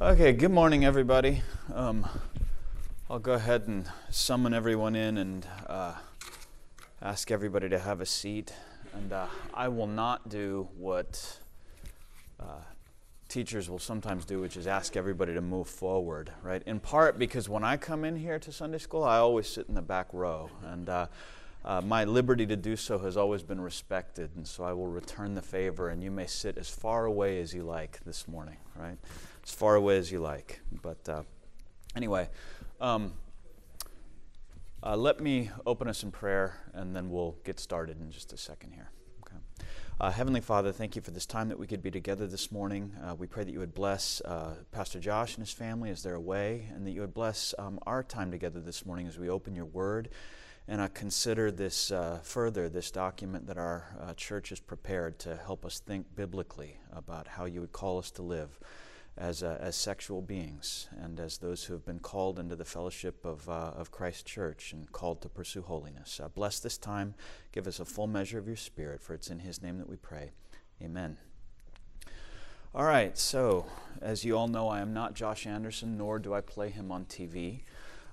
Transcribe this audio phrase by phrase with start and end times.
[0.00, 1.40] Okay, good morning, everybody.
[1.72, 2.04] Um,
[3.08, 5.94] I'll go ahead and summon everyone in and uh,
[7.00, 8.52] ask everybody to have a seat.
[8.92, 11.38] And uh, I will not do what
[12.40, 12.64] uh,
[13.28, 16.64] teachers will sometimes do, which is ask everybody to move forward, right?
[16.66, 19.76] In part because when I come in here to Sunday school, I always sit in
[19.76, 20.50] the back row.
[20.64, 21.06] And uh,
[21.64, 25.36] uh, my liberty to do so has always been respected, and so I will return
[25.36, 28.98] the favor, and you may sit as far away as you like this morning, right?
[29.44, 30.60] As far away as you like.
[30.82, 31.22] But uh,
[31.94, 32.28] anyway,
[32.80, 33.12] um,
[34.82, 38.36] uh, let me open us in prayer, and then we'll get started in just a
[38.36, 38.90] second here.
[39.22, 39.36] Okay.
[40.00, 42.92] Uh, Heavenly Father, thank you for this time that we could be together this morning.
[43.02, 46.14] Uh, we pray that you would bless uh, Pastor Josh and his family as they're
[46.14, 49.54] away, and that you would bless um, our time together this morning as we open
[49.54, 50.08] your word
[50.66, 55.36] and I consider this uh, further, this document that our uh, church has prepared to
[55.36, 58.58] help us think biblically about how you would call us to live
[59.16, 63.24] as, uh, as sexual beings and as those who have been called into the fellowship
[63.24, 66.20] of, uh, of Christ Church and called to pursue holiness.
[66.22, 67.14] Uh, bless this time.
[67.52, 69.96] Give us a full measure of your Spirit, for it's in His name that we
[69.96, 70.32] pray.
[70.82, 71.18] Amen.
[72.74, 73.66] All right, so
[74.02, 77.04] as you all know, I am not Josh Anderson, nor do I play him on
[77.04, 77.60] TV.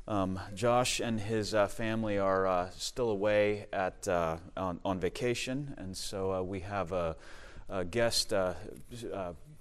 [0.07, 5.73] Um, Josh and his uh, family are uh, still away at, uh, on, on, vacation,
[5.79, 7.15] and so we have a,
[7.69, 8.33] a guest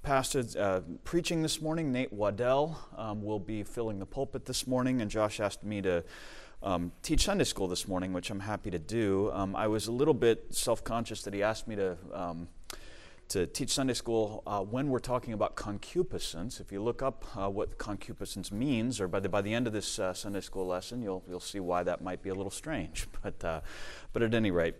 [0.05, 1.93] uh, uh, pastor preaching this morning.
[1.93, 6.05] Nate Waddell um, will be filling the pulpit this morning, and Josh asked me to
[6.63, 9.31] um, teach Sunday school this morning, which I'm happy to do.
[9.33, 12.49] Um, I was a little bit self conscious that he asked me to um,
[13.29, 16.59] to teach Sunday school uh, when we're talking about concupiscence.
[16.59, 19.73] If you look up uh, what concupiscence means, or by the, by the end of
[19.73, 23.07] this uh, Sunday school lesson, you'll, you'll see why that might be a little strange.
[23.23, 23.61] But, uh,
[24.13, 24.75] but at any rate,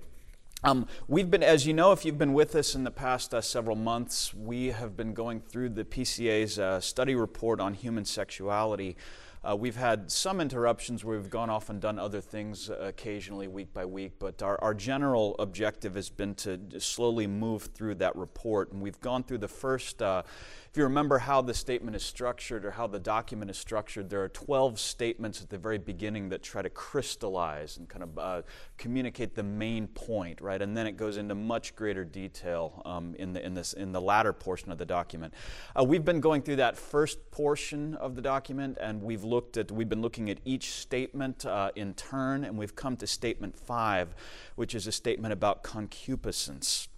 [0.63, 3.41] um, we've been, as you know, if you've been with us in the past uh,
[3.41, 8.97] several months, we have been going through the PCA's uh, study report on human sexuality.
[9.43, 13.49] Uh, we've had some interruptions where we've gone off and done other things uh, occasionally,
[13.49, 18.15] week by week, but our, our general objective has been to slowly move through that
[18.15, 18.71] report.
[18.71, 20.25] And we've gone through the first uh,
[20.71, 24.23] if you remember how the statement is structured or how the document is structured, there
[24.23, 28.43] are 12 statements at the very beginning that try to crystallize and kind of uh,
[28.79, 30.63] communicate the main point, right?
[30.63, 34.01] And then it goes into much greater detail um, in, the, in, this, in the
[34.01, 35.35] latter portion of the document.
[35.75, 39.73] Uh, we've been going through that first portion of the document, and we've looked at,
[39.73, 44.15] we've been looking at each statement uh, in turn, and we've come to statement five,
[44.55, 46.90] which is a statement about concupiscence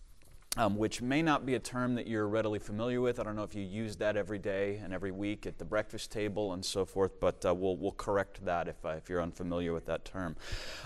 [0.59, 3.19] um, which may not be a term that you're readily familiar with.
[3.19, 6.13] I don't know if you use that every day and every week at the breakfast
[6.13, 9.73] table and so forth, but uh, we'll, we'll correct that if, uh, if you're unfamiliar
[9.73, 10.37] with that term.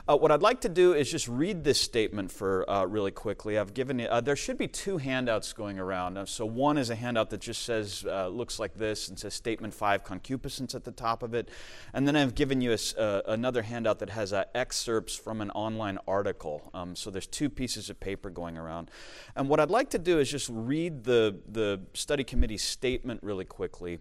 [0.09, 3.59] Uh, what I'd like to do is just read this statement for uh, really quickly.
[3.59, 6.17] I've given you, uh, there should be two handouts going around.
[6.17, 9.75] Uh, so one is a handout that just says, looks like this and says Statement
[9.75, 11.49] 5 Concupiscence at the top of it.
[11.93, 16.71] And then I've given you a, another handout that has excerpts from an online article.
[16.73, 18.91] Um, so there's two pieces of paper going around.
[19.35, 23.21] And what what I'd like to do is just read the, the study committee statement
[23.23, 24.01] really quickly.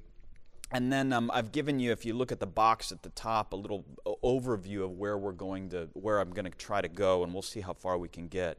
[0.74, 3.54] And then um, I've given you, if you look at the box at the top,
[3.54, 3.86] a little
[4.22, 7.42] overview of where we're going to, where I'm going to try to go, and we'll
[7.42, 8.58] see how far we can get.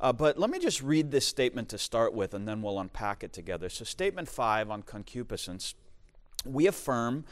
[0.00, 3.22] Uh, but let me just read this statement to start with, and then we'll unpack
[3.22, 3.68] it together.
[3.68, 5.76] So, statement five on concupiscence
[6.44, 7.24] we affirm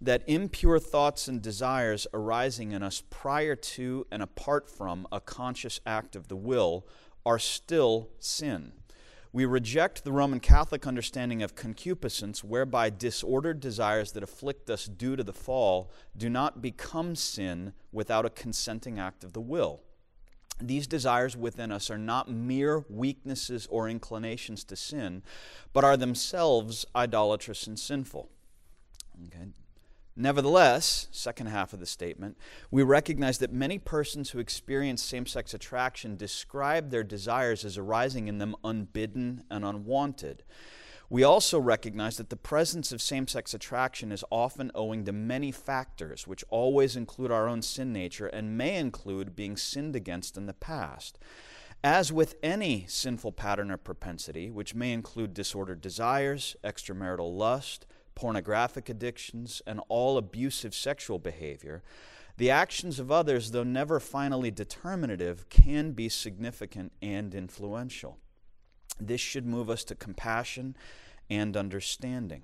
[0.00, 5.80] that impure thoughts and desires arising in us prior to and apart from a conscious
[5.84, 6.86] act of the will
[7.24, 8.72] are still sin.
[9.32, 15.14] We reject the Roman Catholic understanding of concupiscence, whereby disordered desires that afflict us due
[15.14, 19.82] to the fall do not become sin without a consenting act of the will.
[20.60, 25.22] These desires within us are not mere weaknesses or inclinations to sin,
[25.72, 28.28] but are themselves idolatrous and sinful.
[29.26, 29.46] Okay.
[30.20, 32.36] Nevertheless, second half of the statement,
[32.70, 38.28] we recognize that many persons who experience same sex attraction describe their desires as arising
[38.28, 40.42] in them unbidden and unwanted.
[41.08, 45.52] We also recognize that the presence of same sex attraction is often owing to many
[45.52, 50.44] factors, which always include our own sin nature and may include being sinned against in
[50.44, 51.18] the past.
[51.82, 57.86] As with any sinful pattern or propensity, which may include disordered desires, extramarital lust,
[58.20, 61.82] pornographic addictions, and all abusive sexual behavior,
[62.36, 68.18] the actions of others, though never finally determinative, can be significant and influential.
[69.00, 70.76] This should move us to compassion
[71.30, 72.42] and understanding.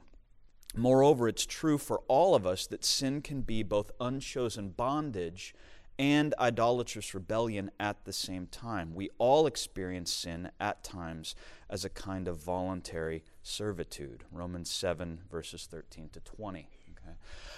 [0.74, 5.54] Moreover, it's true for all of us that sin can be both unchosen bondage
[5.98, 8.94] and idolatrous rebellion at the same time.
[8.94, 11.34] We all experience sin at times
[11.70, 14.24] as a kind of voluntary servitude.
[14.30, 16.68] Romans 7, verses 13 to 20.
[16.90, 17.16] Okay?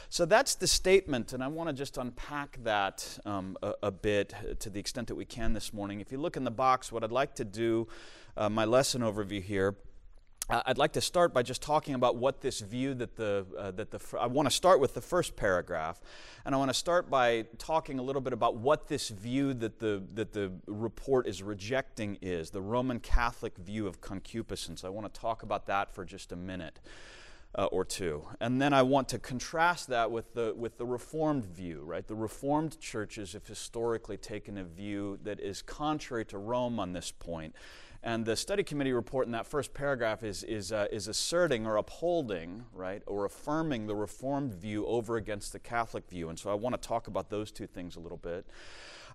[0.08, 4.34] So that's the statement, and I want to just unpack that um, a, a, bit
[4.60, 6.00] to the extent that we can this morning.
[6.00, 7.88] If you look in the box, what I'd like to do,
[8.36, 9.87] uh, my lesson overview here, uh,
[10.50, 13.90] I'd like to start by just talking about what this view that the uh, that
[13.90, 16.00] the I want to start with the first paragraph,
[16.46, 19.78] and I want to start by talking a little bit about what this view that
[19.78, 24.84] the that the report is rejecting is the Roman Catholic view of concupiscence.
[24.84, 26.80] I want to talk about that for just a minute.
[27.54, 28.22] Uh, or two.
[28.40, 32.06] And then I want to contrast that with the, with the Reformed view, right?
[32.06, 37.10] The Reformed churches have historically taken a view that is contrary to Rome on this
[37.10, 37.54] point.
[38.02, 41.76] And the study committee report in that first paragraph is, is, uh, is asserting or
[41.76, 46.28] upholding, right, or affirming the Reformed view over against the Catholic view.
[46.28, 48.46] And so I want to talk about those two things a little bit.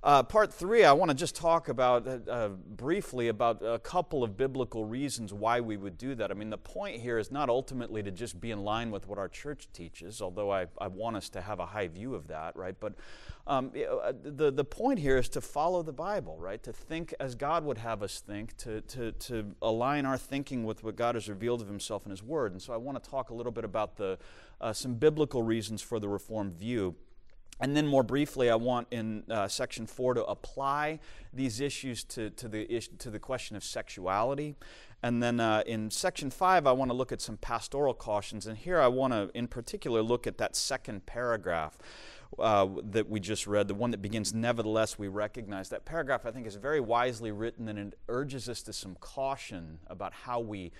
[0.03, 4.21] Uh, part three, I want to just talk about uh, uh, briefly about a couple
[4.21, 6.29] of biblical reasons why we would do that.
[6.29, 9.17] I mean, the point here is not ultimately to just be in line with what
[9.17, 12.57] our church teaches, although I, I want us to have a high view of that,
[12.57, 12.75] right?
[12.77, 12.95] But
[13.45, 16.63] um, uh, the, the point here is to follow the Bible, right?
[16.63, 20.83] To think as God would have us think, to, to, to align our thinking with
[20.83, 22.53] what God has revealed of Himself in His Word.
[22.53, 24.17] And so I want to talk a little bit about the,
[24.61, 26.95] uh, some biblical reasons for the Reformed view.
[27.59, 30.99] And then, more briefly, I want in uh, section four to apply
[31.31, 34.55] these issues to, to, the, to the question of sexuality.
[35.03, 38.47] And then uh, in section five, I want to look at some pastoral cautions.
[38.47, 41.77] And here I want to, in particular, look at that second paragraph.
[42.39, 45.69] Uh, that we just read, the one that begins, Nevertheless, we recognize.
[45.69, 49.79] That paragraph, I think, is very wisely written and it urges us to some caution
[49.87, 50.71] about how we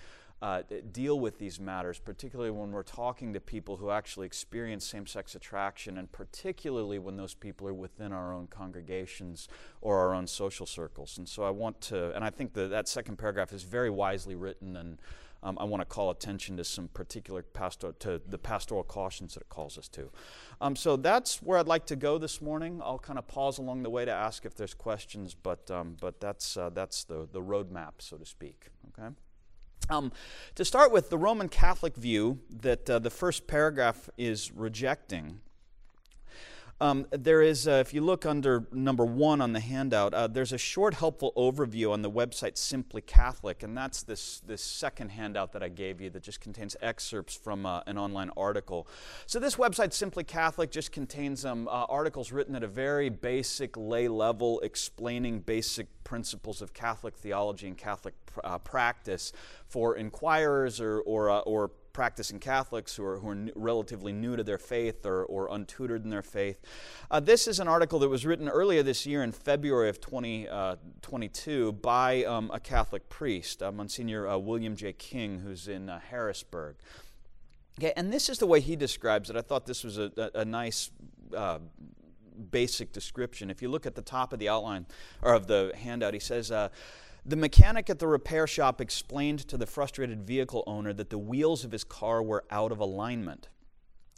[0.42, 0.62] uh,
[0.92, 5.34] deal with these matters, particularly when we're talking to people who actually experience same sex
[5.34, 9.48] attraction, and particularly when those people are within our own congregations
[9.80, 11.16] or our own social circles.
[11.16, 14.34] And so I want to, and I think that that second paragraph is very wisely
[14.34, 14.98] written, and
[15.44, 19.42] um, I want to call attention to some particular pastor, to the pastoral cautions that
[19.42, 20.10] it calls us to.
[20.60, 22.80] Um, so that's where I'd like to go this morning.
[22.82, 26.18] I'll kind of pause along the way to ask if there's questions, but, um, but
[26.18, 28.70] that's, uh, that's the, the roadmap, so to speak.
[28.98, 29.14] Okay?
[29.90, 30.12] Um,
[30.54, 35.40] to start with, the Roman Catholic view that uh, the first paragraph is rejecting
[36.80, 40.52] um, there is, uh, if you look under number one on the handout, uh, there's
[40.52, 45.52] a short, helpful overview on the website Simply Catholic, and that's this, this second handout
[45.52, 48.88] that I gave you that just contains excerpts from uh, an online article.
[49.26, 53.76] So, this website, Simply Catholic, just contains um, uh, articles written at a very basic
[53.76, 59.32] lay level explaining basic principles of Catholic theology and Catholic pr- uh, practice
[59.68, 64.36] for inquirers or, or, uh, or practicing Catholics who are, who are n- relatively new
[64.36, 66.60] to their faith or, or untutored in their faith.
[67.10, 71.68] Uh, this is an article that was written earlier this year in February of 2022
[71.68, 74.92] uh, by um, a Catholic priest, uh, Monsignor uh, William J.
[74.92, 76.76] King, who's in Harrisburg.
[77.78, 79.36] Okay, and this is the way he describes it.
[79.36, 80.90] I thought this was a, a, a nice
[81.34, 81.58] uh,
[82.50, 83.50] basic description.
[83.50, 84.86] If you look at the top of the outline
[85.22, 86.68] or of the handout, he says, uh,
[87.26, 91.64] the mechanic at the repair shop explained to the frustrated vehicle owner that the wheels
[91.64, 93.48] of his car were out of alignment.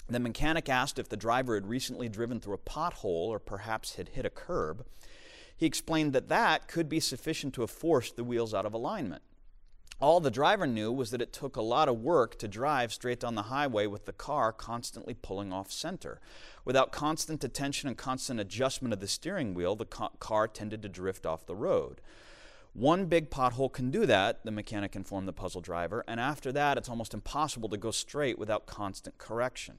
[0.09, 4.11] The mechanic asked if the driver had recently driven through a pothole or perhaps had
[4.11, 4.85] hit a curb.
[5.57, 9.23] He explained that that could be sufficient to have forced the wheels out of alignment.
[9.99, 13.21] All the driver knew was that it took a lot of work to drive straight
[13.21, 16.21] down the highway with the car constantly pulling off center.
[16.65, 21.25] Without constant attention and constant adjustment of the steering wheel, the car tended to drift
[21.25, 22.03] off the road.
[22.77, 26.77] One big pothole can do that, the mechanic informed the puzzle driver, and after that,
[26.77, 29.79] it's almost impossible to go straight without constant correction.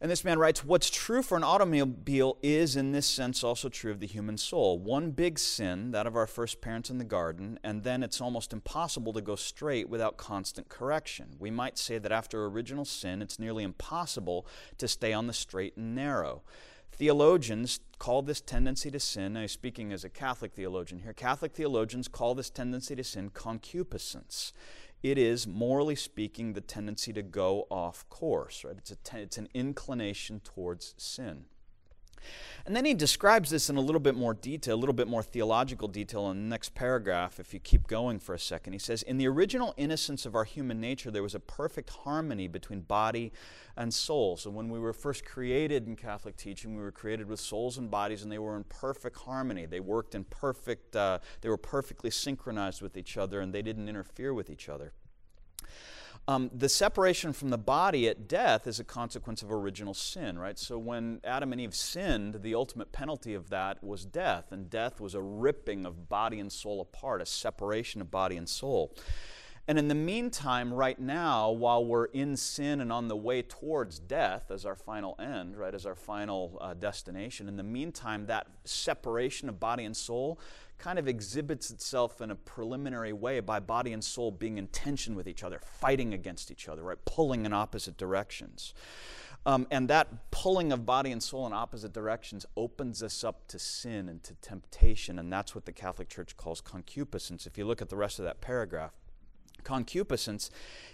[0.00, 3.90] And this man writes What's true for an automobile is, in this sense, also true
[3.90, 4.78] of the human soul.
[4.78, 8.52] One big sin, that of our first parents in the garden, and then it's almost
[8.52, 11.34] impossible to go straight without constant correction.
[11.40, 14.46] We might say that after original sin, it's nearly impossible
[14.78, 16.42] to stay on the straight and narrow.
[16.92, 22.08] Theologians call this tendency to sin, I'm speaking as a Catholic theologian here, Catholic theologians
[22.08, 24.52] call this tendency to sin concupiscence.
[25.02, 28.76] It is, morally speaking, the tendency to go off course, right?
[28.76, 31.46] It's, a ten, it's an inclination towards sin.
[32.70, 35.24] And then he describes this in a little bit more detail, a little bit more
[35.24, 38.74] theological detail in the next paragraph, if you keep going for a second.
[38.74, 42.46] He says, In the original innocence of our human nature, there was a perfect harmony
[42.46, 43.32] between body
[43.76, 44.36] and soul.
[44.36, 47.90] So when we were first created in Catholic teaching, we were created with souls and
[47.90, 49.66] bodies, and they were in perfect harmony.
[49.66, 53.88] They worked in perfect, uh, they were perfectly synchronized with each other, and they didn't
[53.88, 54.92] interfere with each other.
[56.28, 60.58] Um, the separation from the body at death is a consequence of original sin, right?
[60.58, 65.00] So when Adam and Eve sinned, the ultimate penalty of that was death, and death
[65.00, 68.94] was a ripping of body and soul apart, a separation of body and soul.
[69.68, 74.00] And in the meantime, right now, while we're in sin and on the way towards
[74.00, 78.48] death as our final end, right, as our final uh, destination, in the meantime, that
[78.64, 80.40] separation of body and soul
[80.78, 85.14] kind of exhibits itself in a preliminary way by body and soul being in tension
[85.14, 87.04] with each other, fighting against each other, right?
[87.04, 88.74] Pulling in opposite directions.
[89.46, 93.58] Um, and that pulling of body and soul in opposite directions opens us up to
[93.58, 97.46] sin and to temptation, and that's what the Catholic Church calls concupiscence.
[97.46, 98.92] If you look at the rest of that paragraph,
[99.64, 100.50] concupiscence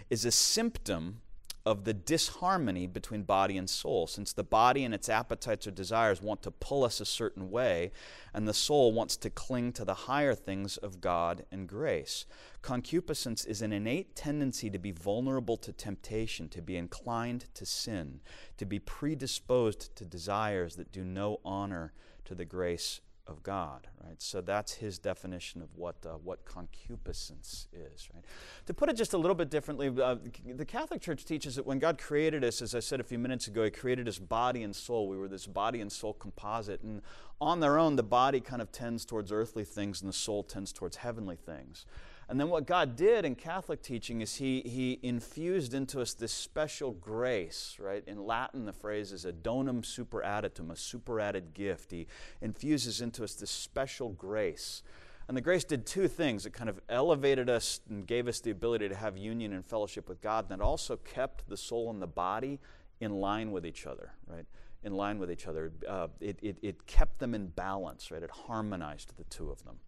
[0.09, 1.21] is a symptom
[1.67, 6.21] of the disharmony between body and soul, since the body and its appetites or desires
[6.21, 7.91] want to pull us a certain way,
[8.33, 12.25] and the soul wants to cling to the higher things of God and grace.
[12.61, 18.21] Concupiscence is an innate tendency to be vulnerable to temptation, to be inclined to sin,
[18.55, 21.91] to be predisposed to desires that do no honor
[22.23, 24.21] to the grace of God, right?
[24.21, 28.23] So that's his definition of what, uh, what concupiscence is, right?
[28.65, 30.15] To put it just a little bit differently, uh,
[30.55, 33.47] the Catholic Church teaches that when God created us, as I said a few minutes
[33.47, 35.07] ago, he created us body and soul.
[35.07, 36.81] We were this body and soul composite.
[36.81, 37.01] And
[37.41, 40.71] on their own, the body kind of tends towards earthly things and the soul tends
[40.71, 41.85] towards heavenly things.
[42.29, 46.33] And then what God did in Catholic teaching is he, he infused into us this
[46.33, 48.03] special grace, right?
[48.05, 51.91] In Latin, the phrase is a donum superadditum, a superadded gift.
[51.91, 52.07] He
[52.41, 54.83] infuses into us this special grace.
[55.29, 56.45] And the grace did two things.
[56.45, 60.07] It kind of elevated us and gave us the ability to have union and fellowship
[60.09, 62.59] with God, and it also kept the soul and the body
[62.99, 64.45] in line with each other, right?
[64.83, 65.71] In line with each other.
[65.87, 68.23] Uh, it, it, it kept them in balance, right?
[68.23, 69.79] It harmonized the two of them,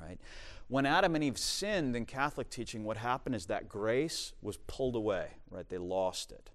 [0.00, 0.18] right?
[0.68, 4.96] When Adam and Eve sinned in Catholic teaching, what happened is that grace was pulled
[4.96, 5.68] away, right?
[5.68, 6.50] They lost it.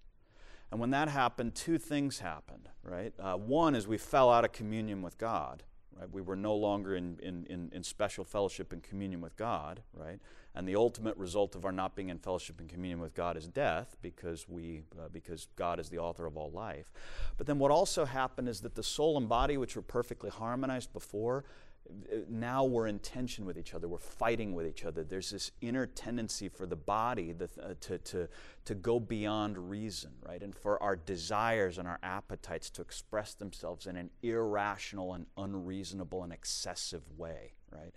[0.72, 3.14] And when that happened, two things happened, right?
[3.20, 5.64] Uh, one is we fell out of communion with God,
[6.00, 6.10] right?
[6.10, 10.20] We were no longer in, in, in, in, special fellowship and communion with God, right?
[10.56, 13.48] And the ultimate result of our not being in fellowship and communion with God is
[13.48, 16.92] death because, we, uh, because God is the author of all life.
[17.38, 20.94] But then what also happened is that the soul and body, which were perfectly harmonized
[20.94, 21.44] before,
[22.30, 23.88] now we're in tension with each other.
[23.88, 25.04] We're fighting with each other.
[25.04, 28.28] There's this inner tendency for the body uh, to, to,
[28.66, 30.42] to go beyond reason, right?
[30.42, 36.24] And for our desires and our appetites to express themselves in an irrational and unreasonable
[36.24, 37.94] and excessive way, right?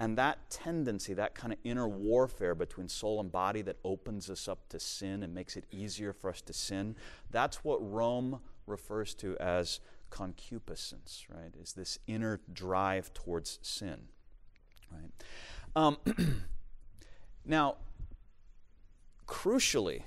[0.00, 4.48] And that tendency, that kind of inner warfare between soul and body that opens us
[4.48, 6.96] up to sin and makes it easier for us to sin,
[7.30, 11.54] that's what Rome refers to as concupiscence, right?
[11.60, 14.08] Is this inner drive towards sin,
[14.92, 15.10] right?
[15.76, 15.96] Um,
[17.44, 17.76] now,
[19.26, 20.02] crucially,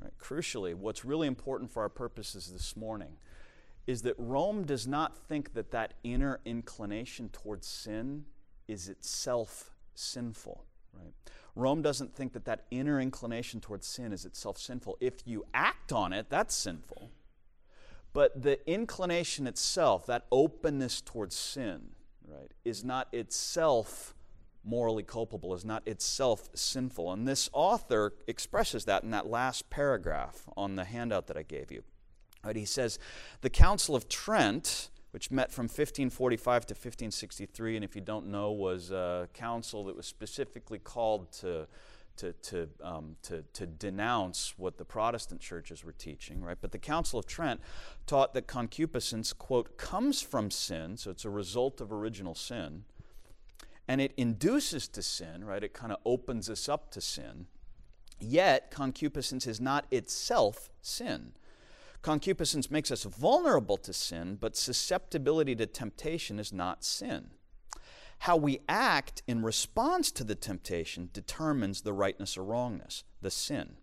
[0.00, 3.16] right, crucially, what's really important for our purposes this morning
[3.86, 8.24] is that Rome does not think that that inner inclination towards sin
[8.68, 11.12] is itself sinful, right?
[11.54, 14.98] Rome doesn't think that that inner inclination towards sin is itself sinful.
[15.00, 17.10] If you act on it, that's sinful.
[18.16, 21.90] But the inclination itself, that openness towards sin,
[22.26, 24.14] right, is not itself
[24.64, 27.12] morally culpable, is not itself sinful.
[27.12, 31.70] And this author expresses that in that last paragraph on the handout that I gave
[31.70, 31.82] you.
[32.42, 32.98] Right, he says,
[33.42, 38.50] The Council of Trent, which met from 1545 to 1563, and if you don't know,
[38.50, 41.68] was a council that was specifically called to
[42.16, 46.58] to, to, um, to, to denounce what the Protestant churches were teaching, right?
[46.60, 47.60] But the Council of Trent
[48.06, 52.84] taught that concupiscence, quote, comes from sin, so it's a result of original sin,
[53.88, 55.62] and it induces to sin, right?
[55.62, 57.46] It kind of opens us up to sin.
[58.18, 61.32] Yet, concupiscence is not itself sin.
[62.02, 67.30] Concupiscence makes us vulnerable to sin, but susceptibility to temptation is not sin.
[68.20, 73.76] How we act in response to the temptation determines the rightness or wrongness, the sin.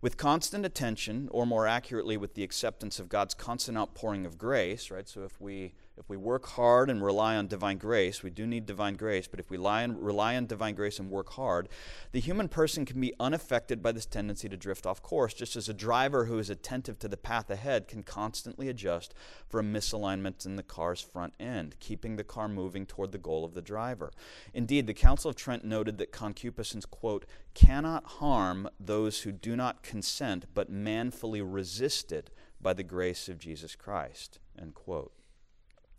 [0.00, 4.90] With constant attention, or more accurately, with the acceptance of God's constant outpouring of grace,
[4.90, 5.08] right?
[5.08, 8.66] So if we if we work hard and rely on divine grace, we do need
[8.66, 11.68] divine grace, but if we on, rely on divine grace and work hard,
[12.12, 15.68] the human person can be unaffected by this tendency to drift off course, just as
[15.68, 19.14] a driver who is attentive to the path ahead can constantly adjust
[19.48, 23.44] for a misalignment in the car's front end, keeping the car moving toward the goal
[23.44, 24.12] of the driver.
[24.52, 27.24] Indeed, the Council of Trent noted that concupiscence, quote,
[27.54, 33.38] cannot harm those who do not consent but manfully resist it by the grace of
[33.38, 35.12] Jesus Christ, end quote.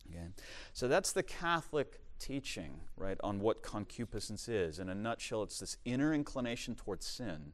[0.10, 0.28] Okay?
[0.74, 4.80] So that's the Catholic teaching, right, on what concupiscence is.
[4.80, 7.54] In a nutshell, it's this inner inclination towards sin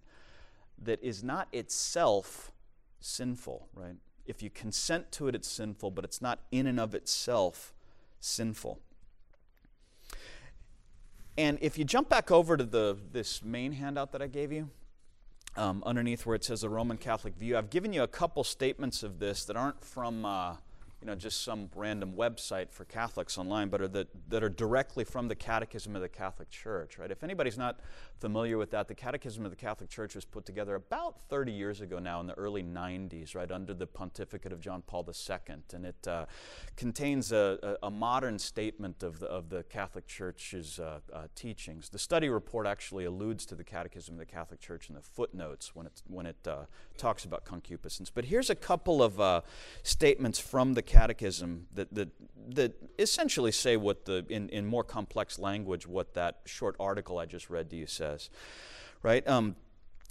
[0.82, 2.52] that is not itself
[3.00, 3.96] sinful, right?
[4.26, 7.74] If you consent to it, it's sinful, but it's not in and of itself
[8.20, 8.80] sinful.
[11.38, 14.70] And if you jump back over to the, this main handout that I gave you,
[15.56, 19.04] um, underneath where it says the Roman Catholic view, I've given you a couple statements
[19.04, 20.26] of this that aren't from.
[20.26, 20.56] Uh,
[21.04, 25.04] you know, just some random website for Catholics online, but are that, that are directly
[25.04, 27.12] from the Catechism of the Catholic Church, right?
[27.12, 27.82] If anybody's not
[28.22, 31.82] familiar with that, the Catechism of the Catholic Church was put together about 30 years
[31.82, 35.56] ago now in the early 90s, right, under the pontificate of John Paul II.
[35.74, 36.26] And it uh,
[36.78, 41.90] contains a, a, modern statement of the, of the Catholic Church's uh, uh, teachings.
[41.90, 45.76] The study report actually alludes to the Catechism of the Catholic Church in the footnotes
[45.76, 46.64] when, it's, when it uh,
[46.98, 48.10] talks about concupiscence.
[48.10, 49.42] But here's a couple of uh,
[49.84, 52.10] statements from the Catechism that, that,
[52.50, 57.26] that essentially say what the, in, in more complex language, what that short article I
[57.26, 58.30] just read to you says.
[59.02, 59.28] Right?
[59.28, 59.56] Um,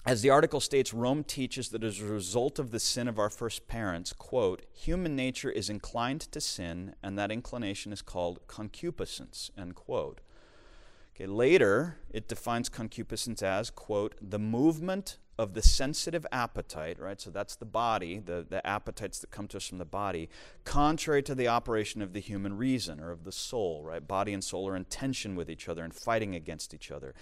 [0.04, 3.30] as the article states, Rome teaches that as a result of the sin of our
[3.30, 9.52] first parents, quote, human nature is inclined to sin, and that inclination is called concupiscence,
[9.56, 10.20] end quote.
[11.14, 17.20] Okay, later, it defines concupiscence as, quote, the movement of the sensitive appetite, right?
[17.20, 20.28] So that's the body, the, the appetites that come to us from the body,
[20.64, 24.06] contrary to the operation of the human reason or of the soul, right?
[24.06, 27.14] Body and soul are in tension with each other and fighting against each other.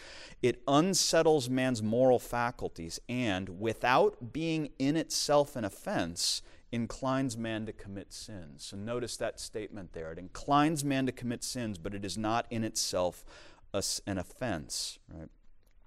[0.43, 7.73] It unsettles man's moral faculties and, without being in itself an offense, inclines man to
[7.73, 8.65] commit sins.
[8.65, 10.13] So notice that statement there.
[10.13, 13.25] It inclines man to commit sins, but it is not in itself
[13.73, 15.29] an offense, right?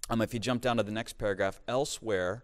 [0.10, 2.44] Um, if you jump down to the next paragraph, elsewhere,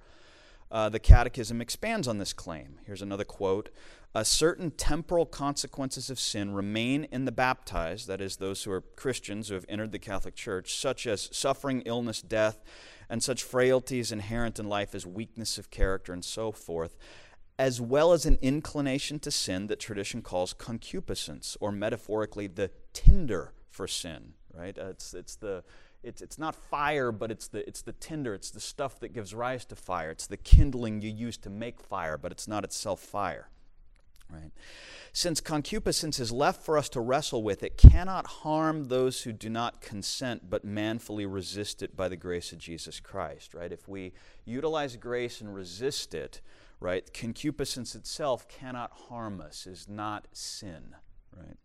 [0.71, 2.79] uh, the Catechism expands on this claim.
[2.85, 3.69] Here's another quote
[4.15, 8.81] A certain temporal consequences of sin remain in the baptized, that is, those who are
[8.81, 12.63] Christians who have entered the Catholic Church, such as suffering, illness, death,
[13.09, 16.95] and such frailties inherent in life as weakness of character and so forth,
[17.57, 23.53] as well as an inclination to sin that tradition calls concupiscence, or metaphorically, the tinder
[23.69, 24.77] for sin, right?
[24.77, 25.63] Uh, it's, it's the
[26.03, 28.33] it's, it's not fire, but it's the, it's the tinder.
[28.33, 30.11] It's the stuff that gives rise to fire.
[30.11, 33.49] It's the kindling you use to make fire, but it's not itself fire.
[34.31, 34.51] Right?
[35.11, 39.49] Since concupiscence is left for us to wrestle with, it cannot harm those who do
[39.49, 43.53] not consent but manfully resist it by the grace of Jesus Christ.
[43.53, 43.71] Right?
[43.71, 44.13] If we
[44.45, 46.41] utilize grace and resist it,
[46.79, 50.95] right, concupiscence itself cannot harm us, is not sin.
[51.35, 51.57] Right?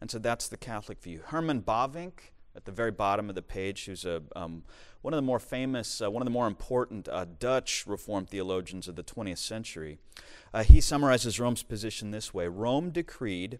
[0.00, 1.22] And so that's the Catholic view.
[1.24, 4.62] Herman Bavinck at the very bottom of the page, who's a, um,
[5.02, 8.88] one of the more famous, uh, one of the more important uh, Dutch Reformed theologians
[8.88, 9.98] of the 20th century.
[10.52, 13.58] Uh, he summarizes Rome's position this way Rome decreed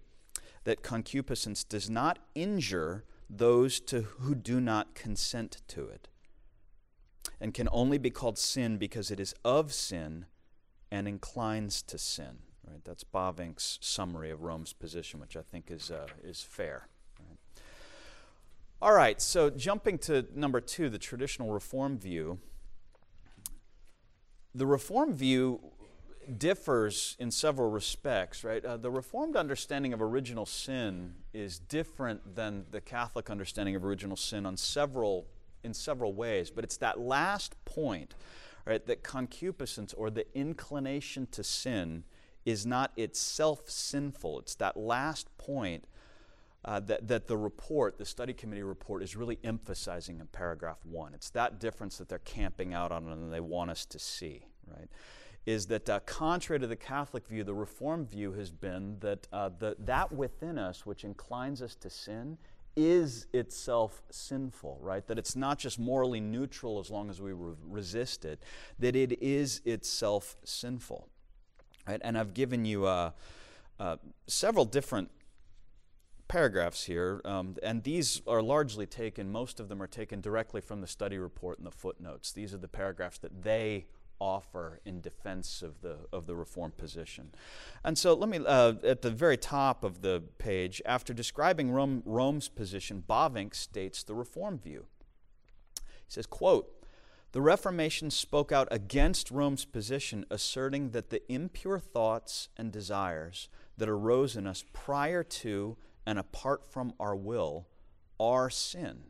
[0.64, 6.09] that concupiscence does not injure those to, who do not consent to it,
[7.40, 10.26] and can only be called sin because it is of sin
[10.90, 12.38] and inclines to sin.
[12.66, 12.83] Right?
[12.85, 16.88] That's Bavinck's summary of Rome's position, which I think is, uh, is fair.
[18.85, 22.38] All right, so jumping to number two, the traditional Reform view.
[24.55, 25.73] The Reform view
[26.37, 28.62] differs in several respects, right?
[28.62, 34.18] Uh, the Reformed understanding of original sin is different than the Catholic understanding of original
[34.18, 35.29] sin on several,
[35.62, 38.14] in several ways, but it's that last point,
[38.66, 42.05] right, that concupiscence or the inclination to sin
[42.44, 44.40] is not itself sinful.
[44.40, 45.87] It's that last point
[46.64, 51.14] uh, that, that the report, the study committee report, is really emphasizing in paragraph one.
[51.14, 54.88] It's that difference that they're camping out on and they want us to see, right?
[55.46, 59.50] Is that uh, contrary to the Catholic view, the Reformed view has been that uh,
[59.59, 62.38] the, that within us which inclines us to sin
[62.77, 65.07] is itself sinful, right?
[65.07, 68.42] That it's not just morally neutral as long as we re- resist it,
[68.79, 71.09] that it is itself sinful,
[71.87, 72.00] right?
[72.03, 73.11] And I've given you uh,
[73.79, 73.96] uh,
[74.27, 75.11] several different
[76.29, 80.81] paragraphs here, um, and these are largely taken, most of them are taken directly from
[80.81, 82.33] the study report and the footnotes.
[82.33, 83.87] These are the paragraphs that they
[84.21, 87.31] offer in defense of the, of the reform position.
[87.83, 92.03] And so let me, uh, at the very top of the page, after describing Rome,
[92.07, 94.87] Rome's position, Bavinck states the reform view.
[95.77, 96.71] He says, quote,
[97.33, 103.89] the Reformation spoke out against Rome's position, asserting that the impure thoughts and desires that
[103.89, 107.67] arose in us prior to and apart from our will
[108.19, 109.05] are sin.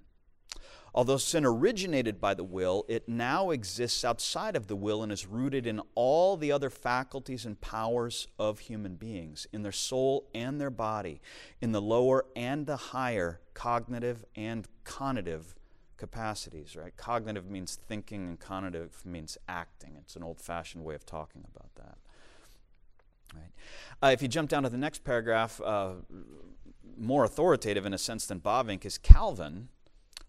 [0.94, 5.26] Although sin originated by the will, it now exists outside of the will and is
[5.26, 10.60] rooted in all the other faculties and powers of human beings, in their soul and
[10.60, 11.20] their body,
[11.60, 15.54] in the lower and the higher cognitive and conative
[15.96, 16.96] capacities, right?
[16.96, 19.96] Cognitive means thinking, and conative means acting.
[19.98, 21.98] It's an old fashioned way of talking about that.
[23.34, 23.50] Right?
[24.00, 25.94] Uh, if you jump down to the next paragraph, uh,
[26.98, 29.68] more authoritative in a sense than Bavinck is Calvin.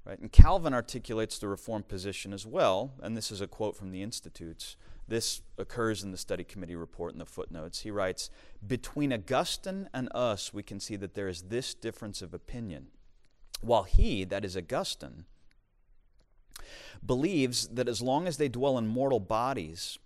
[0.05, 0.19] Right?
[0.19, 4.03] And Calvin articulates the Reformed position as well, and this is a quote from the
[4.03, 4.77] Institutes.
[5.07, 7.81] This occurs in the study committee report in the footnotes.
[7.81, 8.29] He writes
[8.65, 12.87] Between Augustine and us, we can see that there is this difference of opinion.
[13.61, 15.25] While he, that is Augustine,
[17.03, 19.97] believes that as long as they dwell in mortal bodies,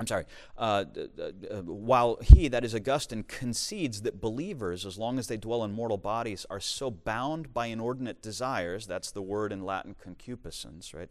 [0.00, 0.24] I'm sorry,
[0.56, 0.86] uh,
[1.20, 5.72] uh, while he, that is Augustine, concedes that believers, as long as they dwell in
[5.72, 11.10] mortal bodies, are so bound by inordinate desires, that's the word in Latin concupiscence, right?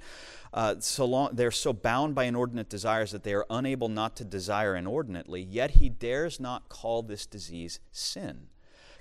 [0.51, 4.25] Uh, so long, they're so bound by inordinate desires that they are unable not to
[4.25, 8.47] desire inordinately, yet he dares not call this disease sin.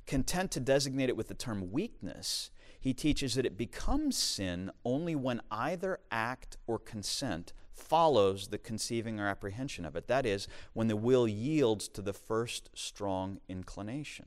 [0.07, 5.17] Content to designate it with the term weakness, he teaches that it becomes sin only
[5.17, 10.09] when either act or consent follows the conceiving or apprehension of it.
[10.09, 14.27] That is, when the will yields to the first strong inclination.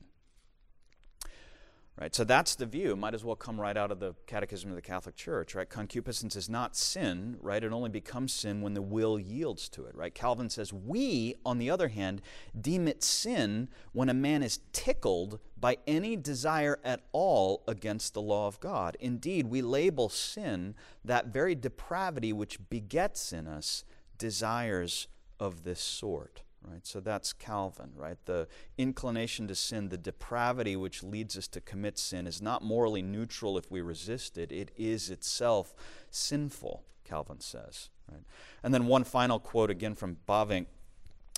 [2.00, 2.96] Right, so that's the view.
[2.96, 5.68] Might as well come right out of the Catechism of the Catholic Church, right?
[5.68, 7.62] Concupiscence is not sin, right?
[7.62, 10.14] It only becomes sin when the will yields to it, right?
[10.14, 12.22] Calvin says, We, on the other hand,
[12.58, 18.22] deem it sin when a man is tickled by any desire at all against the
[18.22, 18.96] law of God.
[18.98, 20.74] Indeed, we label sin
[21.04, 23.84] that very depravity which begets in us
[24.16, 26.86] desires of this sort right?
[26.86, 28.18] So that's Calvin, right?
[28.24, 28.48] The
[28.78, 33.58] inclination to sin, the depravity which leads us to commit sin, is not morally neutral
[33.58, 34.52] if we resist it.
[34.52, 35.74] It is itself
[36.10, 38.22] sinful, Calvin says, right?
[38.62, 40.66] And then one final quote again from Bavinck.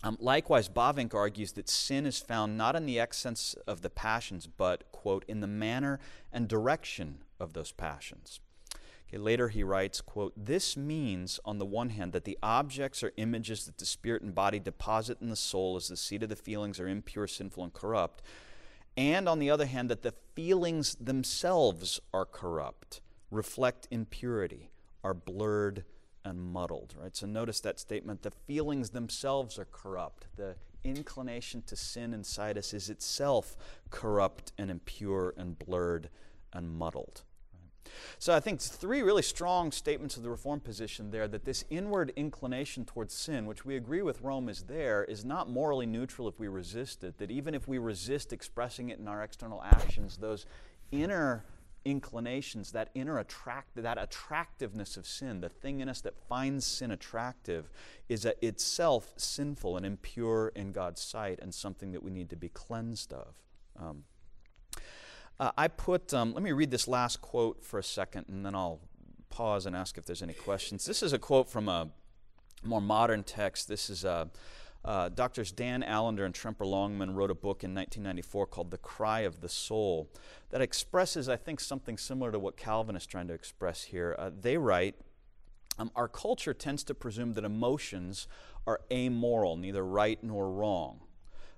[0.02, 4.46] Um, likewise, Bavinck argues that sin is found not in the excess of the passions,
[4.46, 5.98] but, quote, in the manner
[6.30, 8.40] and direction of those passions.
[9.14, 13.12] Okay, later he writes, quote, This means, on the one hand, that the objects or
[13.16, 16.36] images that the spirit and body deposit in the soul as the seat of the
[16.36, 18.22] feelings are impure, sinful, and corrupt.
[18.96, 23.00] And on the other hand, that the feelings themselves are corrupt,
[23.30, 24.70] reflect impurity,
[25.04, 25.84] are blurred
[26.24, 26.96] and muddled.
[27.00, 27.14] Right?
[27.14, 28.22] So notice that statement.
[28.22, 30.26] The feelings themselves are corrupt.
[30.34, 33.56] The inclination to sin inside us is itself
[33.90, 36.08] corrupt and impure and blurred
[36.52, 37.22] and muddled.
[38.18, 42.12] So I think three really strong statements of the reform position there that this inward
[42.16, 46.38] inclination towards sin, which we agree with Rome is there, is not morally neutral if
[46.38, 47.18] we resist it.
[47.18, 50.46] That even if we resist expressing it in our external actions, those
[50.90, 51.44] inner
[51.84, 56.90] inclinations, that inner attract, that attractiveness of sin, the thing in us that finds sin
[56.90, 57.68] attractive,
[58.08, 62.48] is itself sinful and impure in God's sight and something that we need to be
[62.48, 63.34] cleansed of.
[63.78, 64.04] Um,
[65.40, 68.54] uh, I put, um, let me read this last quote for a second and then
[68.54, 68.80] I'll
[69.30, 70.84] pause and ask if there's any questions.
[70.84, 71.90] This is a quote from a
[72.62, 73.68] more modern text.
[73.68, 74.26] This is uh,
[74.84, 79.20] uh, Doctors Dan Allender and Tremper Longman wrote a book in 1994 called The Cry
[79.20, 80.10] of the Soul
[80.50, 84.14] that expresses, I think, something similar to what Calvin is trying to express here.
[84.18, 84.96] Uh, they write,
[85.78, 88.28] um, Our culture tends to presume that emotions
[88.66, 91.00] are amoral, neither right nor wrong.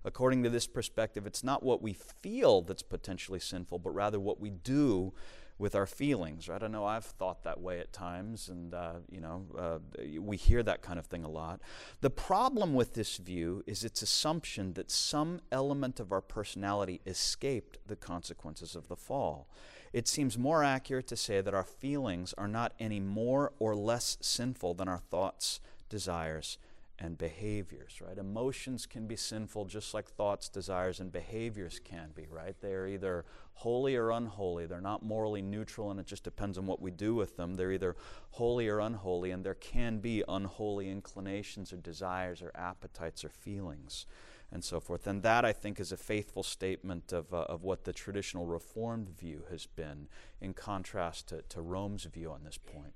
[0.07, 4.39] According to this perspective, it's not what we feel that's potentially sinful, but rather what
[4.39, 5.13] we do
[5.59, 6.49] with our feelings.
[6.49, 6.63] Right?
[6.63, 9.79] I know I've thought that way at times, and uh, you know uh,
[10.21, 11.61] we hear that kind of thing a lot.
[12.03, 17.79] The problem with this view is its assumption that some element of our personality escaped
[17.85, 19.49] the consequences of the fall.
[19.93, 24.19] It seems more accurate to say that our feelings are not any more or less
[24.21, 26.59] sinful than our thoughts, desires,
[26.99, 28.17] and behaviors, right?
[28.17, 32.57] Emotions can be sinful just like thoughts, desires, and behaviors can be, right?
[32.61, 34.67] They are either holy or unholy.
[34.67, 37.55] They're not morally neutral, and it just depends on what we do with them.
[37.55, 37.97] They're either
[38.31, 44.07] holy or unholy, and there can be unholy inclinations or desires or appetites or feelings
[44.53, 45.07] and so forth.
[45.07, 49.09] And that, I think, is a faithful statement of, uh, of what the traditional Reformed
[49.09, 50.09] view has been
[50.41, 52.95] in contrast to, to Rome's view on this point.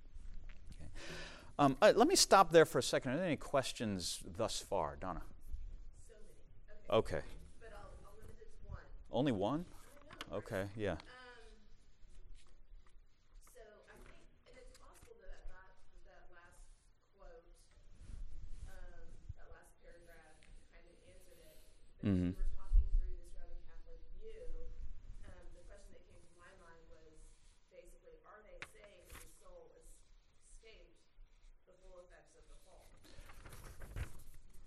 [0.74, 0.90] Okay.
[1.60, 3.12] Um, uh, let me stop there for a second.
[3.12, 5.20] Are there any questions thus far, Donna?
[6.08, 6.14] So
[6.96, 7.16] okay.
[7.18, 7.24] okay.
[7.60, 8.80] But I'll, I'll limit it to one.
[9.12, 9.66] Only one?
[10.32, 10.96] Okay, yeah.
[10.96, 10.96] Um,
[13.52, 13.60] so
[13.92, 15.76] I think, and it's possible that that,
[16.08, 16.64] that last
[17.20, 17.44] quote,
[18.64, 19.04] um,
[19.36, 20.40] that last paragraph
[20.72, 21.60] kind of answered it.
[22.00, 22.32] But Mhm.
[22.32, 24.40] as we were talking through this Roman Catholic view,
[25.28, 27.20] um, the question that came to my mind was
[27.68, 29.92] basically, are they saying that the soul es-
[30.56, 30.96] escaped
[31.66, 32.86] the full effects of the fall?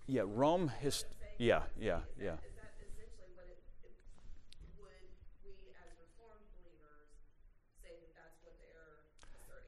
[0.07, 1.05] Yeah, Rome his
[1.39, 2.33] yeah, yeah, yeah.
[2.33, 3.91] Is that essentially what it, it,
[4.79, 4.91] would
[5.43, 7.09] we as reformed believers
[7.81, 9.01] say that that's what they're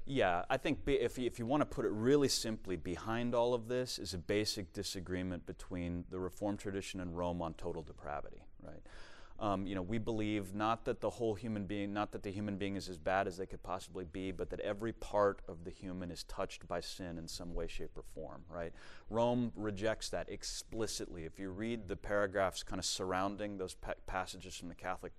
[0.06, 3.34] Yeah, I think be- if you, if you want to put it really simply, behind
[3.34, 7.82] all of this is a basic disagreement between the Reformed tradition and Rome on total
[7.82, 8.82] depravity, right?
[9.38, 12.56] Um, you know, we believe not that the whole human being, not that the human
[12.56, 15.71] being is as bad as they could possibly be, but that every part of the
[15.71, 18.71] human is touched by sin in some way, shape, or form, right?
[19.10, 21.26] Rome rejects that explicitly.
[21.26, 25.12] If you read the paragraphs kind of surrounding those pa- passages from the Catholic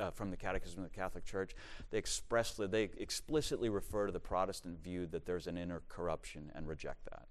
[0.00, 1.54] uh, from the Catechism of the Catholic Church,
[1.90, 6.66] they expressly they explicitly refer to the Protestant view that there's an inner corruption and
[6.66, 7.26] reject that,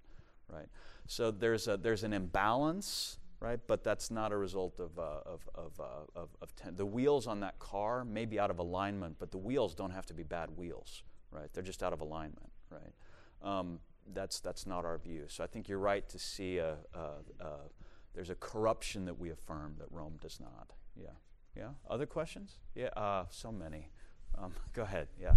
[0.48, 0.68] right?
[1.08, 3.60] So there's a there's an imbalance right?
[3.68, 5.84] But that's not a result of, uh, of, of, uh,
[6.20, 9.38] of, of ten- the wheels on that car may be out of alignment, but the
[9.38, 11.50] wheels don't have to be bad wheels, right?
[11.54, 12.94] They're just out of alignment, right?
[13.44, 13.80] Um,
[14.14, 15.26] that's, that's not our view.
[15.28, 17.00] So I think you're right to see a, a,
[17.44, 17.50] a,
[18.14, 20.72] there's a corruption that we affirm that Rome does not.
[20.96, 21.10] Yeah.
[21.56, 21.70] Yeah.
[21.90, 22.60] Other questions?
[22.76, 22.88] Yeah.
[22.88, 23.90] Uh, so many.
[24.38, 25.08] Um, go ahead.
[25.22, 25.36] Yeah.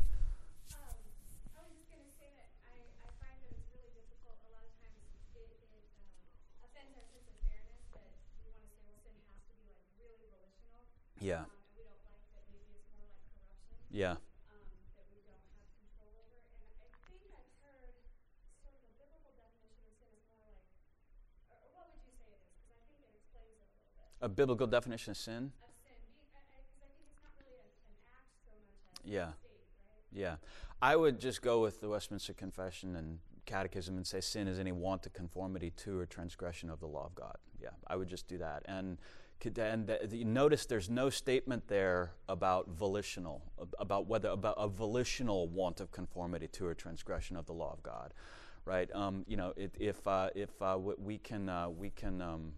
[25.96, 26.06] Really
[26.76, 29.28] an, an act so much as Yeah.
[29.28, 29.34] a?
[30.12, 30.36] Yeah.
[30.82, 34.72] I would just go with the Westminster Confession and Catechism and say sin is any
[34.72, 37.36] want of conformity to or transgression of the law of God.
[37.60, 38.62] Yeah, I would just do that.
[38.66, 38.98] And,
[39.44, 43.42] and the, the- notice there's no statement there about volitional,
[43.78, 47.82] about whether, about a volitional want of conformity to or transgression of the law of
[47.82, 48.14] God.
[48.66, 48.94] Right?
[48.94, 52.52] Um, you know, it, if, uh, if uh, we can, uh, we can, um,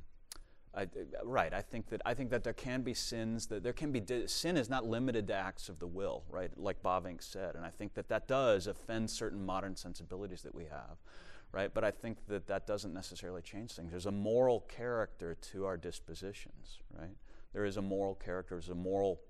[0.74, 0.88] I,
[1.24, 1.52] right.
[1.52, 4.26] I think that I think that there can be sins that there can be di-
[4.26, 6.50] sin is not limited to acts of the will, right?
[6.56, 10.64] Like Bavinck said, and I think that that does offend certain modern sensibilities that we
[10.64, 10.96] have,
[11.52, 11.72] right?
[11.72, 13.90] But I think that that doesn't necessarily change things.
[13.90, 17.16] There's a moral character to our dispositions, right?
[17.52, 18.54] There is a moral character.
[18.54, 19.20] There's a moral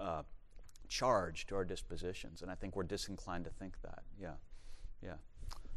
[0.00, 0.22] uh,
[0.88, 4.02] charge to our dispositions, and I think we're disinclined to think that.
[4.20, 4.34] Yeah,
[5.02, 5.16] yeah.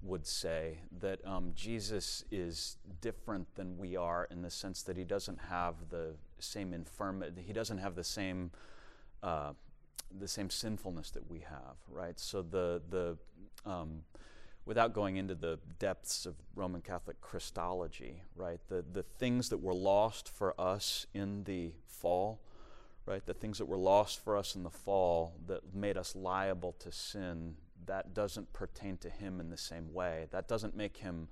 [0.00, 5.04] would say that um, Jesus is different than we are in the sense that he
[5.04, 8.52] doesn't have the same infirmity, he doesn't have the same.
[9.22, 9.52] Uh,
[10.18, 12.18] the same sinfulness that we have, right?
[12.18, 13.18] So the the
[13.66, 14.04] um,
[14.64, 18.60] without going into the depths of Roman Catholic Christology, right?
[18.68, 22.40] The the things that were lost for us in the fall,
[23.06, 23.24] right?
[23.24, 26.90] The things that were lost for us in the fall that made us liable to
[26.90, 30.26] sin, that doesn't pertain to him in the same way.
[30.30, 31.28] That doesn't make him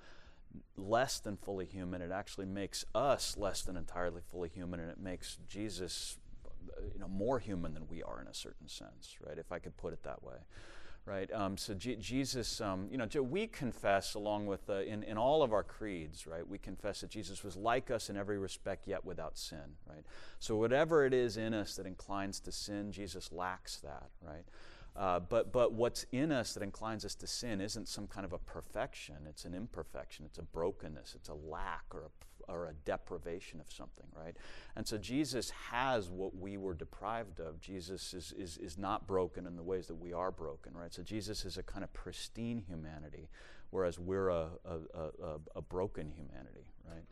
[0.77, 2.03] less than fully human.
[2.03, 6.19] It actually makes us less than entirely fully human, and it makes Jesus,
[6.93, 9.39] you know, more human than we are in a certain sense, right?
[9.39, 10.37] If I could put it that way,
[11.05, 11.33] right?
[11.33, 15.43] Um, so Je- Jesus, um, you know, we confess along with uh, in in all
[15.43, 16.47] of our creeds, right?
[16.47, 20.05] We confess that Jesus was like us in every respect, yet without sin, right?
[20.38, 24.45] So whatever it is in us that inclines to sin, Jesus lacks that, right?
[24.95, 28.33] Uh, but, but what's in us that inclines us to sin isn't some kind of
[28.33, 29.17] a perfection.
[29.27, 30.27] It's an imperfection.
[30.27, 31.15] It's a brokenness.
[31.15, 32.11] It's a lack or a,
[32.53, 34.37] or a deprivation of something, right?
[34.77, 37.61] And so Jesus has what we were deprived of.
[37.61, 40.93] Jesus is, is, is not broken in the ways that we are broken, right?
[40.93, 43.29] So Jesus is a kind of pristine humanity,
[43.71, 47.05] whereas we're a, a, a, a broken humanity, right?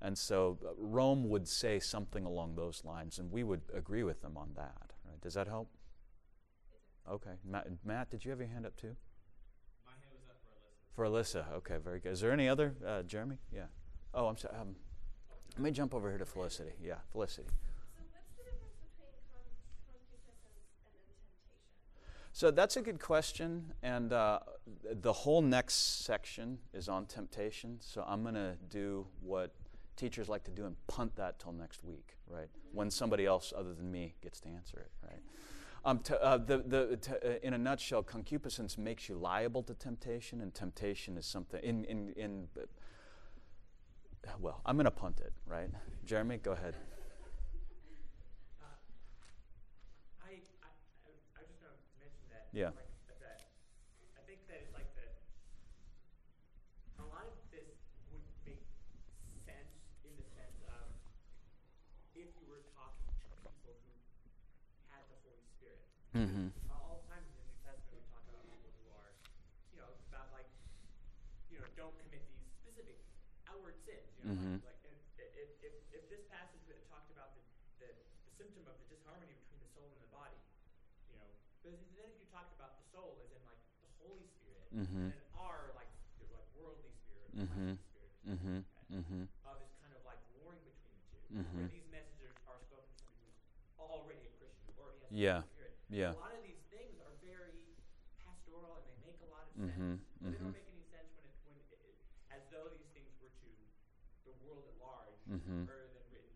[0.00, 4.22] And so uh, Rome would say something along those lines, and we would agree with
[4.22, 5.20] them on that, right?
[5.20, 5.68] Does that help?
[7.10, 7.30] Okay.
[7.44, 8.96] Matt, Matt, did you have your hand up too?
[9.84, 10.36] My hand was up
[10.94, 11.42] for Alyssa.
[11.42, 11.56] For Alyssa.
[11.58, 12.12] Okay, very good.
[12.12, 12.74] Is there any other?
[12.86, 13.38] Uh, Jeremy?
[13.52, 13.66] Yeah.
[14.12, 14.54] Oh, I'm sorry.
[14.60, 14.76] Um,
[15.56, 16.72] let me jump over here to Felicity.
[16.82, 17.48] Yeah, Felicity.
[22.34, 24.40] So that's a good question, and uh,
[25.00, 27.78] the whole next section is on temptation.
[27.80, 29.54] So I'm going to do what
[29.96, 32.50] teachers like to do and punt that till next week, right?
[32.72, 35.22] When somebody else other than me gets to answer it, right?
[35.86, 39.72] Um, t- uh, the, the, t- uh, in a nutshell, concupiscence makes you liable to
[39.72, 42.48] temptation, and temptation is something in in in
[44.40, 45.68] well, I'm going to punt it, right?
[46.04, 46.74] Jeremy, go ahead.
[52.52, 52.72] Yeah.
[52.72, 52.88] Like,
[54.16, 55.12] I think that it's like that
[56.96, 57.68] a lot of this
[58.08, 58.64] would make
[59.44, 59.76] sense
[60.08, 60.88] in the sense of
[62.16, 63.92] if you were talking to people who
[64.88, 65.84] had the Holy Spirit.
[66.16, 66.56] Mm-hmm.
[71.76, 72.96] don't commit these specific
[73.56, 74.04] outward sins.
[74.20, 74.60] You know, Mhm.
[74.68, 77.40] like, like if, if, if, this passage that talked about the,
[77.80, 77.88] the,
[78.28, 80.36] the symptom of the disharmony between the soul and the body,
[81.08, 81.24] you know,
[81.64, 85.08] but then if you talked about the soul as in like the Holy Spirit, Mhm.
[85.16, 85.88] and our like,
[86.20, 87.48] the, like worldly spirit, Mhm.
[87.48, 88.56] fleshly spirit, Mm-hmm.
[88.60, 89.22] that, Mm-hmm.
[89.48, 91.56] of is kind of like warring between the 2 Mhm.
[91.56, 93.40] where these messages are spoken to somebody who's
[93.80, 95.40] already a Christian, who already has the Yeah.
[95.40, 95.72] Holy Spirit.
[95.88, 96.12] Yeah.
[96.12, 97.74] A lot of these things are very
[98.20, 100.02] pastoral and they make a lot of Mhm, sense.
[100.20, 100.42] But they mhm.
[100.44, 101.94] don't make any sense when it, when it, it,
[102.30, 103.50] as though these things were to
[104.26, 105.66] the world at large, Mhm.
[105.70, 106.34] rather than written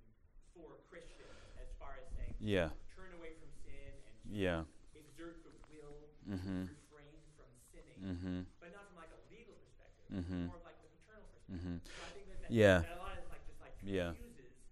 [0.55, 1.27] for Christians,
[1.59, 2.69] as far as saying, Yeah.
[2.95, 4.65] turn away from sin and Yeah.
[4.93, 6.67] exert the will Mhm.
[6.67, 8.43] to refrain from sinning, Mm-hmm.
[8.59, 10.47] but not from like a legal perspective, Mhm.
[10.47, 11.57] more of like the paternal perspective.
[11.57, 11.77] Mm-hmm.
[11.95, 12.81] So I think that, that, Yeah.
[12.81, 14.13] that a lot of like just like Yeah.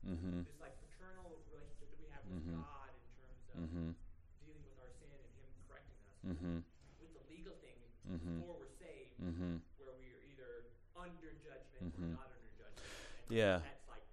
[0.07, 0.43] Mm-hmm.
[0.43, 2.61] this like paternal relationship that we have with Mhm.
[2.63, 3.91] God in terms of Mm-hmm.
[4.39, 6.59] dealing with our sin and Him correcting us Mm-hmm.
[6.99, 9.57] with the legal thing before we're saved, Mm-hmm.
[9.77, 10.65] where we are either
[10.95, 12.91] under judgment or not under judgment.
[13.29, 13.59] And Yeah.
[13.59, 14.05] That's like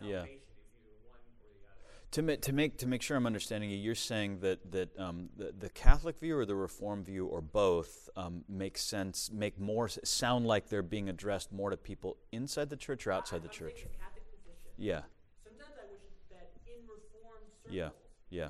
[0.00, 0.22] Yeah.
[0.24, 1.97] salvation is either one or the other.
[2.12, 5.28] To, ma- to make to make sure I'm understanding you, you're saying that that um,
[5.36, 9.88] the, the Catholic view or the Reform view or both um, make sense, make more
[9.88, 13.52] sound like they're being addressed more to people inside the church or outside the I'm
[13.60, 13.74] church.
[13.84, 14.72] taking a Catholic position.
[14.78, 15.02] Yeah,
[15.44, 16.00] Sometimes I wish
[16.32, 17.90] that in Reformed circles, Yeah.
[18.32, 18.48] yeah.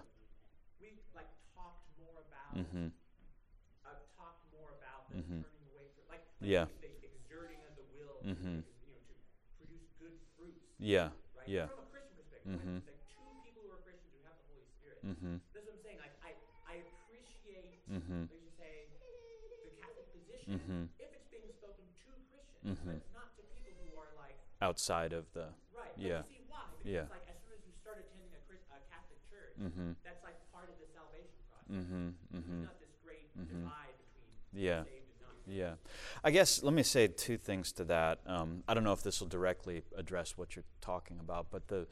[0.78, 1.26] we like
[1.58, 2.94] talked more about, Mm-hmm.
[3.82, 5.42] uh, talked more about the Mhm.
[5.42, 6.70] turning away from, like, like Yeah.
[6.78, 8.62] the, the exerting of the will, Mhm.
[8.62, 9.14] to, you know, to
[9.58, 10.62] produce good fruits.
[10.78, 11.50] Yeah, right?
[11.50, 11.66] yeah.
[11.66, 12.78] From a Christian perspective, when Mhm.
[12.78, 14.38] it's like two people who are Christians who have
[14.98, 15.16] Spirit.
[15.16, 15.36] Mm-hmm.
[15.54, 15.98] That's what I'm saying.
[16.02, 16.30] Like I,
[16.66, 18.28] I appreciate, Mm-hmm.
[18.28, 18.90] like you say,
[19.64, 20.88] the Catholic position Mhm.
[21.00, 22.84] if it's being spoken to Christians, Mhm.
[22.84, 25.48] but it's not to people who are like Outside of the.
[25.72, 25.94] right.
[25.96, 26.22] Yeah.
[26.28, 26.66] See why?
[26.76, 27.06] Because Yeah.
[27.08, 29.92] like as soon as you start attending a, Chris, a Catholic church, Mm-hmm.
[30.04, 31.70] that's like part of the salvation process.
[31.72, 32.06] Mm-hmm.
[32.30, 32.62] There's Mm-hmm.
[32.68, 34.82] not this great divide between Yeah.
[34.84, 35.08] saved and.
[35.48, 35.76] Yeah.
[36.22, 38.20] I guess let me say two things to that.
[38.26, 41.88] Um, I don't know if this will directly address what you're talking about, but the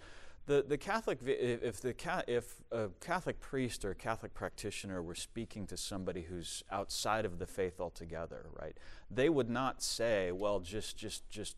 [0.46, 1.94] the, the Catholic if the
[2.28, 7.46] if a Catholic priest or Catholic practitioner were speaking to somebody who's outside of the
[7.46, 8.76] faith altogether, right?
[9.10, 11.56] They would not say, "Well, just just just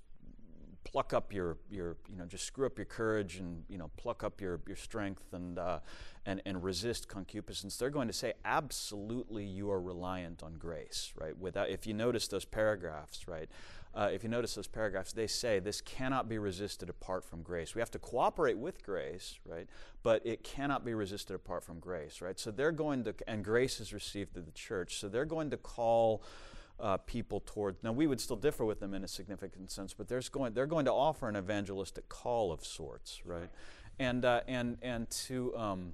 [0.85, 4.25] pluck up your your you know just screw up your courage and you know pluck
[4.25, 5.81] up your your strength and uh,
[6.25, 11.37] and and resist concupiscence they're going to say absolutely you are reliant on grace right
[11.39, 13.49] without if you notice those paragraphs right
[13.99, 17.75] uh, if you notice those paragraphs they say this cannot be resisted apart from grace
[17.75, 19.67] we have to cooperate with grace right
[20.03, 23.81] but it cannot be resisted apart from grace right so they're going to and grace
[23.81, 26.23] is received through the church so they're going to call
[26.81, 27.77] uh, people toward.
[27.83, 30.67] Now we would still differ with them in a significant sense, but there's going they're
[30.67, 33.51] going to offer an evangelistic call of sorts, right?
[33.99, 35.93] And uh, and and to um,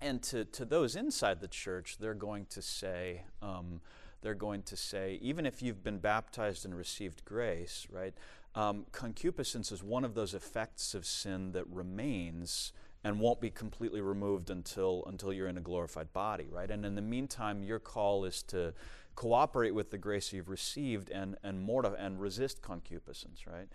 [0.00, 3.22] and to to those inside the church, they're going to say.
[3.42, 3.80] Um,
[4.24, 8.14] they're going to say, even if you've been baptized and received grace, right?
[8.54, 12.72] Um, concupiscence is one of those effects of sin that remains
[13.04, 16.70] and won't be completely removed until until you're in a glorified body, right?
[16.70, 18.72] And in the meantime, your call is to
[19.14, 23.68] cooperate with the grace you've received and and mortif- and resist concupiscence, right?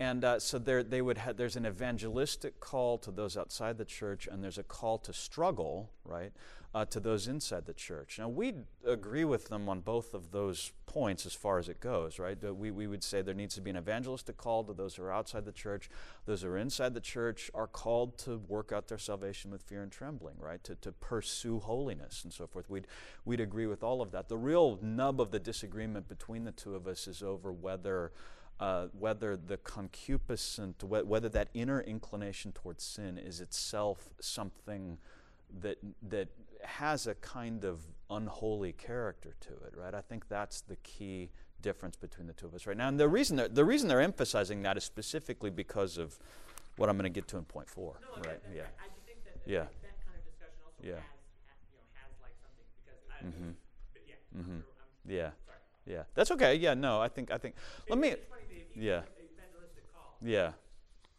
[0.00, 3.84] And uh, so there they would ha- there's an evangelistic call to those outside the
[3.84, 6.32] church, and there's a call to struggle, right,
[6.74, 8.18] uh, to those inside the church.
[8.18, 8.54] Now we
[8.86, 12.42] agree with them on both of those points as far as it goes, right?
[12.42, 15.12] We we would say there needs to be an evangelistic call to those who are
[15.12, 15.90] outside the church.
[16.24, 19.82] Those who are inside the church are called to work out their salvation with fear
[19.82, 20.64] and trembling, right?
[20.64, 22.70] To to pursue holiness and so forth.
[22.70, 22.86] We'd
[23.26, 24.30] we'd agree with all of that.
[24.30, 28.12] The real nub of the disagreement between the two of us is over whether
[28.60, 34.98] uh, whether the concupiscent, wh- whether that inner inclination towards sin is itself something
[35.62, 36.28] that that
[36.62, 39.94] has a kind of unholy character to it, right?
[39.94, 41.30] I think that's the key
[41.62, 42.88] difference between the two of us right now.
[42.88, 46.18] And the reason they're, the reason they're emphasizing that is specifically because of
[46.76, 48.24] what I'm going to get to in point four, No, right?
[48.24, 48.62] that, that, Yeah.
[48.78, 49.58] I do think that Yeah.
[50.04, 50.94] kind of discussion also Yeah.
[50.94, 51.02] has,
[51.48, 53.54] ha, you know, has like something because I, Mhm.
[53.94, 54.44] but yeah, Mhm.
[54.44, 54.64] I'm,
[55.04, 55.30] I'm Yeah.
[55.46, 55.58] sorry.
[55.86, 56.04] Yeah.
[56.14, 56.54] That's okay.
[56.54, 56.74] Yeah.
[56.74, 57.54] No, I think I think.
[57.88, 58.14] Let me.
[58.70, 59.00] It's funny that if you yeah.
[59.00, 60.52] have an evangelistic call, Yeah.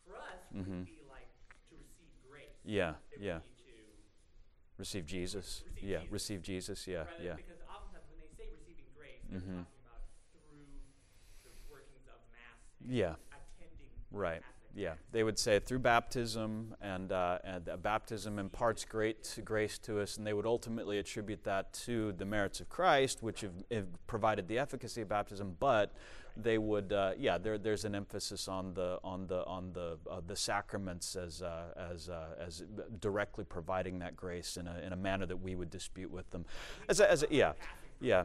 [0.06, 0.80] for us, Mhm.
[0.80, 1.28] would be like
[1.70, 2.56] to receive grace.
[2.64, 2.96] Yeah.
[3.12, 3.40] It Yeah.
[3.40, 3.46] to
[4.78, 5.64] Receive Jesus.
[5.68, 6.00] Receive Yeah.
[6.00, 6.12] Jesus.
[6.12, 6.88] Receive Jesus.
[6.88, 6.98] Yeah.
[7.06, 7.36] rather, Yeah.
[7.36, 9.66] Because oftentimes when they say receiving grace, they're Mhm.
[9.66, 10.02] talking about
[10.34, 10.66] through
[11.44, 13.16] the workings of mass and Yeah.
[13.32, 14.42] attending Right.
[14.74, 20.00] Yeah, they would say through baptism, and, uh, and uh, baptism imparts great grace to
[20.00, 23.88] us, and they would ultimately attribute that to the merits of Christ, which have, have
[24.08, 25.58] provided the efficacy of baptism.
[25.60, 25.92] But
[26.38, 30.22] they would, uh, yeah, there, there's an emphasis on the on the on the uh,
[30.26, 32.64] the sacraments as uh, as uh, as
[33.02, 36.46] directly providing that grace in a in a manner that we would dispute with them.
[36.88, 37.54] As a, as a, yeah,
[38.00, 38.24] yeah.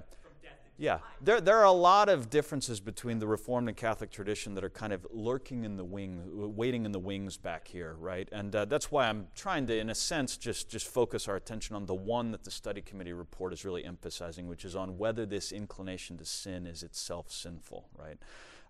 [0.78, 4.64] Yeah, there, there are a lot of differences between the Reformed and Catholic tradition that
[4.64, 6.22] are kind of lurking in the wing,
[6.54, 8.28] waiting in the wings back here, right?
[8.30, 11.76] And uh, that's why I'm trying to, in a sense, just, just focus our attention
[11.76, 15.24] on the one that the study committee report is really emphasizing, which is on whether
[15.24, 18.18] this inclination to sin is itself sinful, right?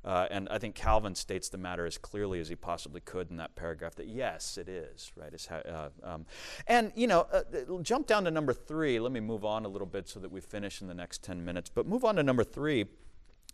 [0.06, 3.38] Uh, and I think Calvin states the matter as clearly as he possibly could in
[3.38, 5.34] that paragraph that yes, it is, right?
[5.50, 6.26] Uh, um,
[6.68, 7.42] and, you know, uh,
[7.82, 9.00] jump down to number three.
[9.00, 11.44] Let me move on a little bit so that we finish in the next 10
[11.44, 11.68] minutes.
[11.74, 12.86] But move on to number three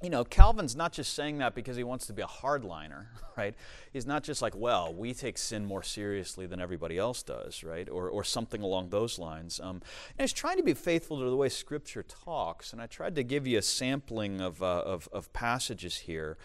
[0.03, 3.55] you know, Calvin's not just saying that because he wants to be a hardliner, right?
[3.93, 7.89] He's not just like, well, we take sin more seriously than everybody else does, right?
[7.89, 9.61] Or, or something along those lines.
[9.61, 9.81] Um,
[10.19, 12.73] and he's trying to be faithful to the way Scripture talks.
[12.73, 16.37] And I tried to give you a sampling of, uh, of, of passages here.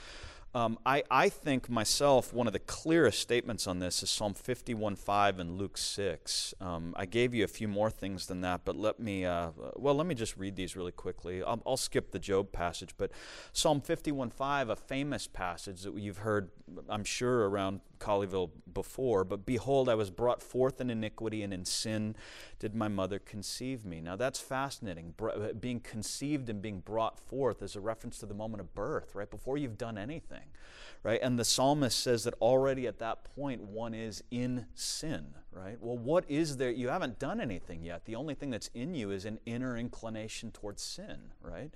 [0.57, 5.37] Um, I, I think myself, one of the clearest statements on this is Psalm 51.5
[5.37, 6.55] and Luke 6.
[6.59, 9.93] Um, I gave you a few more things than that, but let me, uh, well,
[9.93, 11.43] let me just read these really quickly.
[11.43, 13.11] I'll, I'll skip the Job passage, but
[13.53, 16.49] Psalm 51.5, a famous passage that you've heard,
[16.89, 21.65] I'm sure, around Colleyville before, but behold, I was brought forth in iniquity, and in
[21.65, 22.15] sin
[22.59, 24.01] did my mother conceive me.
[24.01, 25.13] Now that's fascinating.
[25.59, 29.29] Being conceived and being brought forth is a reference to the moment of birth, right?
[29.29, 30.46] Before you've done anything,
[31.03, 31.19] right?
[31.21, 35.77] And the psalmist says that already at that point one is in sin, right?
[35.79, 36.71] Well, what is there?
[36.71, 38.05] You haven't done anything yet.
[38.05, 41.71] The only thing that's in you is an inner inclination towards sin, right?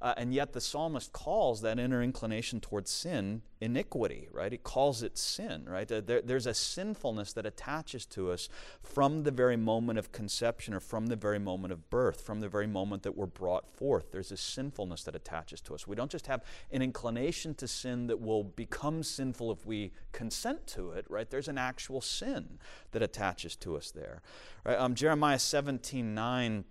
[0.00, 4.52] Uh, and yet the psalmist calls that inner inclination towards sin iniquity, right?
[4.52, 5.90] He calls it sin, right?
[5.90, 8.48] Uh, there, there's a sinfulness that attaches to us
[8.82, 12.48] from the very moment of conception or from the very moment of birth, from the
[12.48, 14.12] very moment that we're brought forth.
[14.12, 15.86] There's a sinfulness that attaches to us.
[15.86, 20.66] We don't just have an inclination to sin that will become sinful if we consent
[20.68, 21.28] to it, right?
[21.28, 22.58] There's an actual sin
[22.92, 24.20] that attaches to us there.
[24.64, 24.78] Right?
[24.78, 26.64] Um, Jeremiah 17 9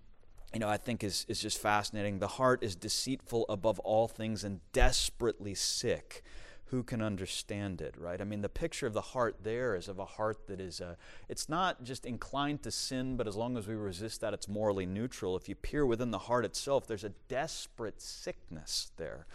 [0.56, 2.18] you know, I think is, is just fascinating.
[2.18, 6.22] The heart is deceitful above all things and desperately sick.
[6.70, 8.18] Who can understand it, right?
[8.22, 10.94] I mean, the picture of the heart there is of a heart that is, uh,
[11.28, 14.86] it's not just inclined to sin, but as long as we resist that, it's morally
[14.86, 15.36] neutral.
[15.36, 19.26] If you peer within the heart itself, there's a desperate sickness there.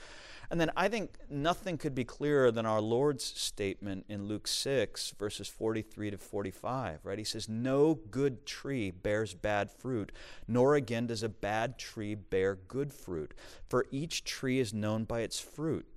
[0.52, 5.12] And then I think nothing could be clearer than our Lord's statement in Luke 6,
[5.18, 7.18] verses 43 to 45, right?
[7.18, 10.12] He says, No good tree bears bad fruit,
[10.50, 13.34] nor again does a bad tree bear good fruit.
[13.70, 15.88] For each tree is known by its fruit.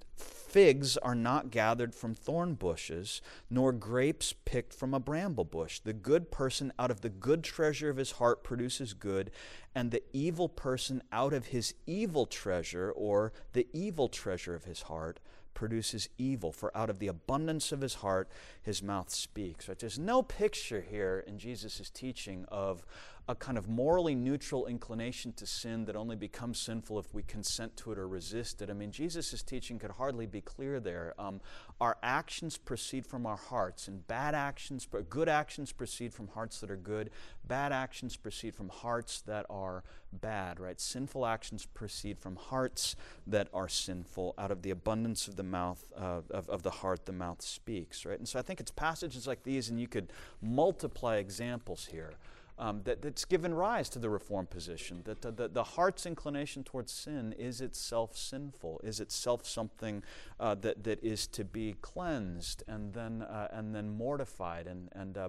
[0.54, 5.80] Figs are not gathered from thorn bushes, nor grapes picked from a bramble bush.
[5.80, 9.32] The good person out of the good treasure of his heart produces good,
[9.74, 14.82] and the evil person out of his evil treasure, or the evil treasure of his
[14.82, 15.18] heart,
[15.54, 16.52] produces evil.
[16.52, 18.28] For out of the abundance of his heart,
[18.62, 19.66] his mouth speaks.
[19.66, 19.76] Right?
[19.76, 22.84] There's no picture here in Jesus' teaching of
[23.26, 27.74] a kind of morally neutral inclination to sin that only becomes sinful if we consent
[27.74, 28.68] to it or resist it.
[28.68, 31.14] I mean, Jesus' teaching could hardly be clear there.
[31.18, 31.40] Um,
[31.80, 36.70] our actions proceed from our hearts, and bad actions, good actions proceed from hearts that
[36.70, 37.10] are good,
[37.46, 40.78] bad actions proceed from hearts that are bad, right?
[40.78, 42.94] Sinful actions proceed from hearts
[43.26, 44.34] that are sinful.
[44.36, 48.04] Out of the abundance of the mouth, uh, of, of the heart, the mouth speaks,
[48.04, 48.18] right?
[48.18, 50.12] And so I think it's passages like these, and you could
[50.42, 52.12] multiply examples here
[52.58, 56.62] um, that, that's given rise to the reform position that the, the, the, heart's inclination
[56.62, 60.02] towards sin is itself sinful, is itself something
[60.38, 65.18] uh, that, that is to be cleansed and then, uh, and then mortified and, and
[65.18, 65.28] uh,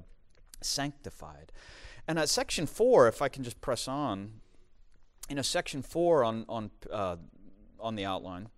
[0.61, 1.51] sanctified.
[2.07, 4.41] And at section four, if I can just press on,
[5.27, 7.15] you know, section four on, on, uh,
[7.79, 8.49] on the outline.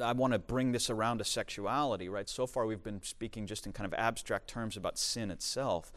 [0.00, 2.28] I want to bring this around to sexuality, right?
[2.28, 5.92] So far, we've been speaking just in kind of abstract terms about sin itself.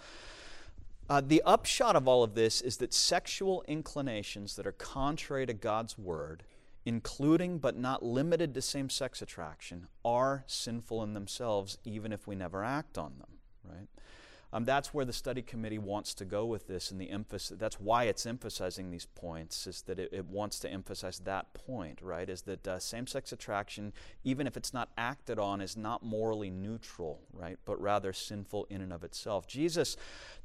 [1.07, 5.53] Uh, the upshot of all of this is that sexual inclinations that are contrary to
[5.53, 6.43] God's word,
[6.83, 12.35] including but not limited to same sex attraction, are sinful in themselves, even if we
[12.35, 13.29] never act on them,
[13.63, 13.87] right?
[14.55, 17.57] Um, that's where the study committee wants to go with this, and the emphasis.
[17.59, 19.67] That's why it's emphasizing these points.
[19.67, 22.29] Is that it, it wants to emphasize that point, right?
[22.29, 23.91] Is that uh, same-sex attraction,
[24.23, 27.59] even if it's not acted on, is not morally neutral, right?
[27.65, 29.45] But rather sinful in and of itself.
[29.45, 29.97] Jesus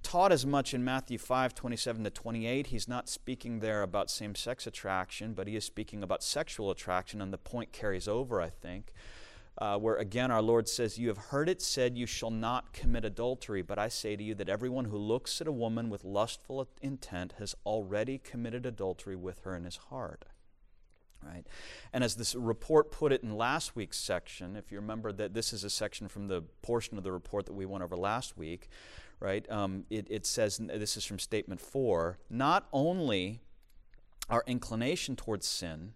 [0.02, 2.66] taught as much in Matthew 5, 27 to 28.
[2.66, 7.32] He's not speaking there about same-sex attraction, but he is speaking about sexual attraction, and
[7.32, 8.92] the point carries over, I think.
[9.58, 13.04] Uh, where again our Lord says, You have heard it said, You shall not commit
[13.04, 13.62] adultery.
[13.62, 17.34] But I say to you that everyone who looks at a woman with lustful intent
[17.38, 20.24] has already committed adultery with her in his heart.
[21.22, 21.46] Right?
[21.92, 25.52] And as this report put it in last week's section, if you remember that this
[25.52, 28.68] is a section from the portion of the report that we went over last week,
[29.20, 29.48] right?
[29.50, 33.40] Um, it, it says, this is from statement four, not only
[34.30, 35.92] our inclination towards sin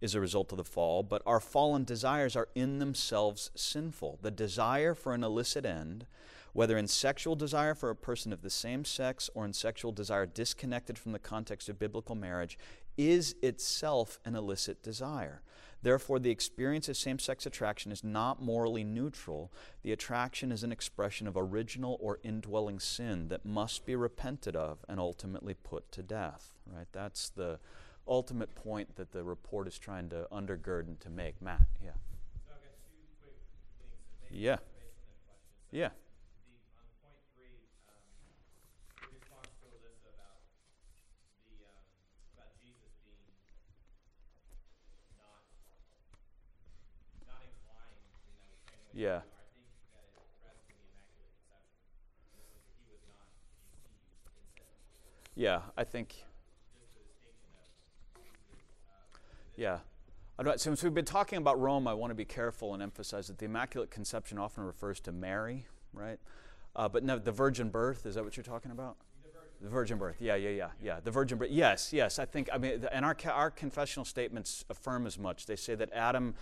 [0.00, 4.18] is a result of the fall, but our fallen desires are in themselves sinful.
[4.22, 6.06] The desire for an illicit end,
[6.52, 10.26] whether in sexual desire for a person of the same sex or in sexual desire
[10.26, 12.58] disconnected from the context of biblical marriage,
[12.96, 15.42] is itself an illicit desire.
[15.80, 19.52] Therefore, the experience of same sex attraction is not morally neutral.
[19.82, 24.84] The attraction is an expression of original or indwelling sin that must be repented of
[24.88, 26.54] and ultimately put to death.
[26.66, 26.88] Right?
[26.92, 27.60] That's the
[28.08, 31.40] ultimate point that the report is trying to undergird and to make.
[31.42, 31.92] Matt, yeah.
[32.46, 33.36] So I've got two quick
[33.78, 34.56] things maybe Yeah.
[34.56, 35.52] are based on that question.
[35.70, 35.90] So Yeah.
[35.92, 37.68] The, on point three,
[39.04, 40.40] your response to Alyssa about
[41.44, 41.84] the, um,
[42.32, 43.28] about Jesus being
[45.20, 45.44] not,
[47.28, 49.04] not inclined, you know, the same way you
[55.38, 55.60] Yeah.
[55.76, 56.24] I think
[59.58, 59.78] yeah.
[60.42, 63.38] Don't- Since we've been talking about Rome, I want to be careful and emphasize that
[63.38, 66.20] the Immaculate Conception often refers to Mary, right?
[66.76, 68.96] Uh, but no, the virgin birth, is that what you're talking about?
[69.60, 71.00] The virgin birth, yeah, yeah, yeah, yeah.
[71.02, 72.20] The virgin birth, yes, yes.
[72.20, 75.46] I think, I mean, and our, our confessional statements affirm as much.
[75.46, 76.36] They say that Adam,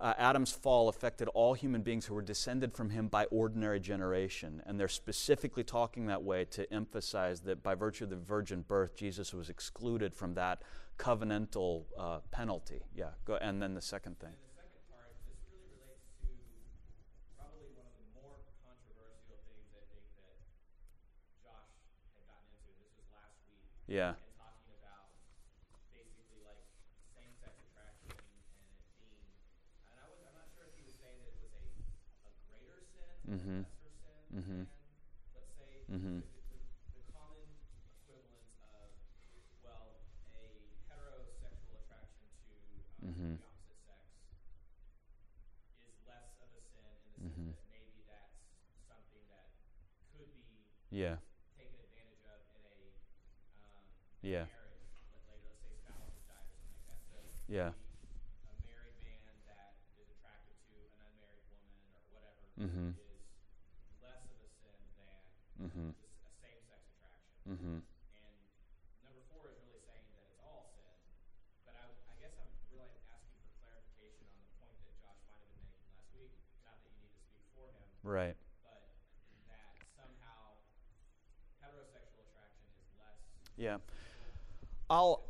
[0.00, 4.62] uh, Adam's fall affected all human beings who were descended from him by ordinary generation.
[4.64, 8.96] And they're specifically talking that way to emphasize that by virtue of the virgin birth,
[8.96, 10.62] Jesus was excluded from that
[10.98, 12.80] covenantal uh, penalty.
[12.94, 14.32] Yeah, go, and then the second thing.
[14.32, 14.38] Yeah.
[14.38, 16.30] Talking about basically like same-sex attraction and the second part, this really relates to
[17.36, 20.36] probably one of the more controversial things I think that
[21.44, 21.74] Josh
[22.16, 22.70] had gotten into.
[22.80, 23.66] This was last week.
[23.90, 24.16] Yeah.
[24.16, 25.12] And talking about
[25.92, 26.62] basically like
[27.12, 29.26] same-sex attraction and it being,
[29.92, 31.64] and I was, I'm not sure if he was saying that it was a,
[32.24, 33.58] a greater sin, Mhm.
[33.60, 34.64] a lesser sin Mhm.
[34.64, 34.88] than,
[35.36, 36.24] let's say, Mhm.
[36.24, 36.60] the, the,
[36.96, 37.44] the common
[38.00, 38.88] equivalence of,
[39.60, 40.00] well,
[40.32, 40.40] a
[40.88, 42.54] heterosexual attraction to
[43.02, 43.36] um, Mhm.
[43.38, 44.02] the opposite sex
[45.84, 47.50] is less of a sin in the Mhm.
[47.52, 48.38] sense that maybe that's
[48.88, 49.48] something that
[50.14, 51.16] could be Yeah,
[51.54, 52.92] taken advantage of in a
[53.56, 53.84] um,
[54.22, 54.44] Yeah.
[54.44, 54.88] marriage.
[55.24, 56.98] Later, let's say spouse died or something like that.
[57.08, 57.72] So Yeah.
[58.44, 62.94] a married man that is attracted to an unmarried woman or whatever Mhm.
[62.94, 63.20] is
[63.98, 65.22] less of a sin than
[65.60, 65.92] Mhm.
[65.98, 67.32] just a same-sex attraction.
[67.48, 67.78] mm-hmm.
[68.10, 68.48] And
[69.00, 70.96] number four is really saying that it's all sin.
[71.62, 75.38] But I, I guess I'm really asking for clarification on the point that Josh might
[75.38, 76.32] have been making last week.
[76.60, 78.36] Not that you need to speak for him, Right.
[78.60, 78.82] but
[79.46, 80.56] that somehow
[81.60, 83.14] heterosexual attraction is less
[83.62, 83.76] Yeah.
[84.90, 85.22] I'll.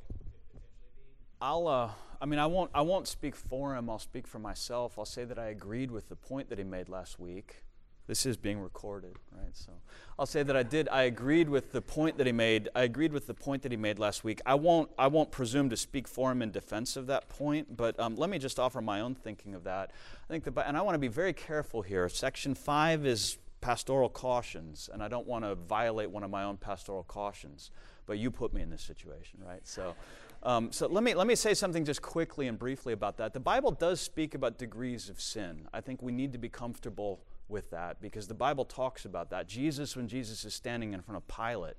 [1.43, 4.99] I'll uh, I mean I won't I won't speak for him, I'll speak for myself.
[4.99, 7.65] I'll say that I agreed with the point that he made last week.
[8.07, 9.55] This is being recorded, right?
[9.55, 9.73] So
[10.19, 12.71] I'll say that I did I agreed with the point that he made.
[12.75, 14.41] I agreed with the point that he made last week.
[14.47, 18.01] I won't I won't presume to speak for him in defense of that point, but
[18.01, 19.91] um, let me just offer my own thinking of that.
[20.25, 22.09] I think the and I want to be very careful here.
[22.09, 26.59] Section 5 is pastoral cautions, and I don't want to violate one of my own
[26.59, 27.71] pastoral cautions.
[28.07, 29.67] But you put me in this situation, right?
[29.67, 29.95] So,
[30.43, 33.33] um, so let me let me say something just quickly and briefly about that.
[33.33, 35.69] The Bible does speak about degrees of sin.
[35.73, 39.47] I think we need to be comfortable with that because the Bible talks about that.
[39.47, 41.77] Jesus, when Jesus is standing in front of Pilate,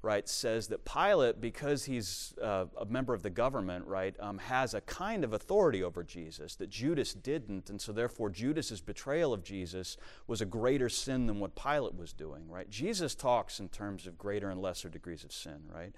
[0.00, 4.72] right, says that Pilate, because he's uh, a member of the government, right, um, has
[4.72, 9.42] a kind of authority over Jesus that Judas didn't, and so therefore Judas's betrayal of
[9.42, 9.96] Jesus
[10.28, 12.70] was a greater sin than what Pilate was doing, right?
[12.70, 15.92] Jesus talks in terms of greater and lesser degrees of sin, right?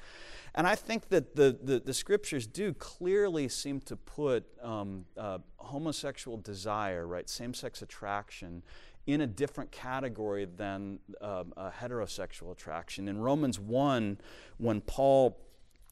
[0.55, 5.39] And I think that the, the, the scriptures do clearly seem to put um, uh,
[5.61, 8.63] homosexual desire, right, same sex attraction,
[9.07, 13.09] in a different category than um, a heterosexual attraction.
[13.09, 14.19] In Romans 1,
[14.59, 15.39] when Paul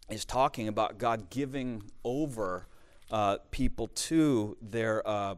[0.09, 2.67] is talking about God giving over
[3.11, 5.07] uh, people to their.
[5.07, 5.35] Uh,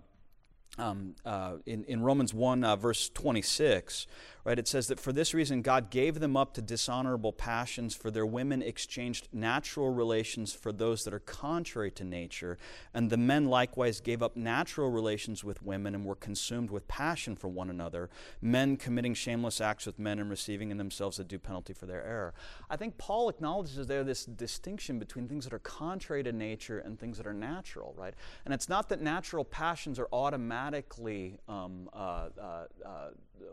[0.78, 4.06] um, uh, in, in Romans 1, uh, verse 26,
[4.44, 4.58] right?
[4.58, 8.26] It says that for this reason, God gave them up to dishonorable passions, for their
[8.26, 12.58] women exchanged natural relations for those that are contrary to nature.
[12.94, 17.36] And the men likewise gave up natural relations with women and were consumed with passion
[17.36, 18.10] for one another,
[18.40, 22.04] men committing shameless acts with men and receiving in themselves a due penalty for their
[22.04, 22.34] error.
[22.68, 26.98] I think Paul acknowledges there this distinction between things that are contrary to nature and
[26.98, 28.14] things that are natural, right?
[28.44, 33.10] And it's not that natural passions are automatically um, uh, uh, uh,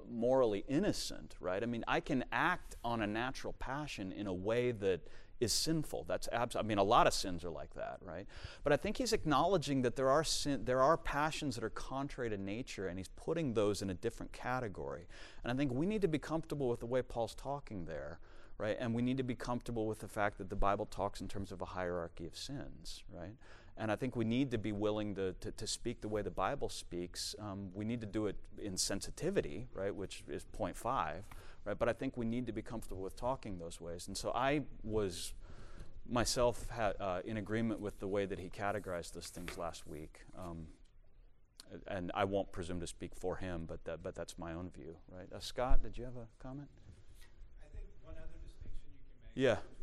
[0.09, 1.61] morally innocent, right?
[1.61, 5.01] I mean, I can act on a natural passion in a way that
[5.39, 6.05] is sinful.
[6.07, 8.25] That's abs- I mean, a lot of sins are like that, right?
[8.63, 12.29] But I think he's acknowledging that there are sin- there are passions that are contrary
[12.29, 15.07] to nature, and he's putting those in a different category.
[15.43, 18.19] And I think we need to be comfortable with the way Paul's talking there,
[18.57, 18.77] right?
[18.79, 21.51] And we need to be comfortable with the fact that the Bible talks in terms
[21.51, 23.35] of a hierarchy of sins, right?
[23.79, 26.31] And I think we need to be willing to, to, to speak the way the
[26.31, 27.35] Bible speaks.
[27.39, 31.23] Um, we need to do it in sensitivity, right, which is point five,
[31.63, 31.77] right?
[31.77, 34.07] But I think we need to be comfortable with talking those ways.
[34.07, 35.33] And so I was
[36.09, 40.21] myself uh, in agreement with the way that he categorized those things last week.
[40.37, 40.67] Um,
[41.87, 44.95] and I won't presume to speak for him, but, that, but that's my own view,
[45.11, 45.27] right?
[45.33, 46.69] Uh, Scott, did you have a comment?
[47.61, 48.97] I think one other distinction you
[49.35, 49.76] can make Yeah.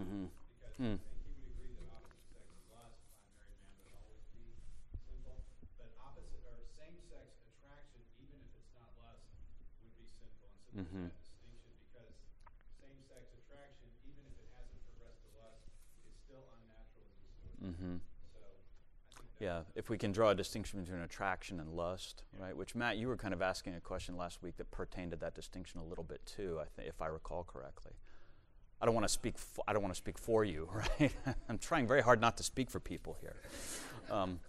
[0.00, 0.28] Mhm.
[11.00, 12.10] that distinction because
[12.80, 15.68] same sex attraction, even if it hasn't progressed to lust,
[16.08, 17.10] is still unnatural.
[17.60, 17.96] Mm-hmm.
[18.32, 18.40] So
[19.38, 22.56] Yeah, if we can draw a distinction between attraction and lust, right?
[22.56, 25.34] Which Matt, you were kind of asking a question last week that pertained to that
[25.34, 26.58] distinction a little bit too.
[26.60, 27.92] I think, if I recall correctly.
[28.80, 29.36] I don't want to speak.
[29.38, 30.68] For, I don't want to speak for you,
[31.00, 31.12] right?
[31.48, 33.36] I'm trying very hard not to speak for people here.
[34.10, 34.40] Um,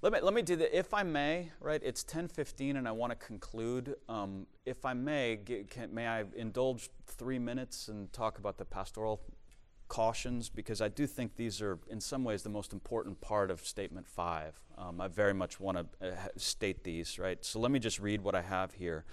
[0.00, 1.50] let me let me do that, if I may.
[1.60, 3.96] Right, it's 10:15, and I want to conclude.
[4.08, 5.38] Um, if I may,
[5.70, 9.20] can, may I indulge three minutes and talk about the pastoral
[9.88, 13.66] cautions because I do think these are, in some ways, the most important part of
[13.66, 14.62] Statement 5.
[14.76, 17.42] Um, I very much want to uh, state these, right?
[17.44, 19.04] So let me just read what I have here.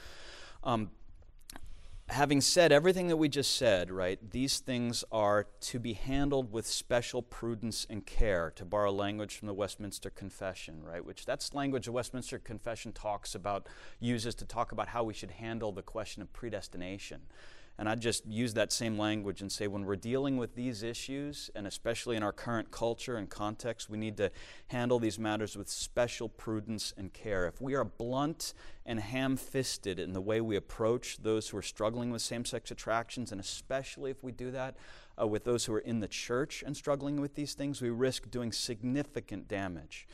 [2.09, 6.67] Having said everything that we just said, right, these things are to be handled with
[6.67, 11.85] special prudence and care, to borrow language from the Westminster Confession, right, which that's language
[11.85, 13.67] the Westminster Confession talks about,
[13.99, 17.21] uses to talk about how we should handle the question of predestination.
[17.77, 21.49] And I just use that same language and say when we're dealing with these issues,
[21.55, 24.31] and especially in our current culture and context, we need to
[24.67, 27.47] handle these matters with special prudence and care.
[27.47, 28.53] If we are blunt
[28.85, 32.71] and ham fisted in the way we approach those who are struggling with same sex
[32.71, 34.77] attractions, and especially if we do that
[35.19, 38.31] uh, with those who are in the church and struggling with these things, we risk
[38.31, 40.07] doing significant damage.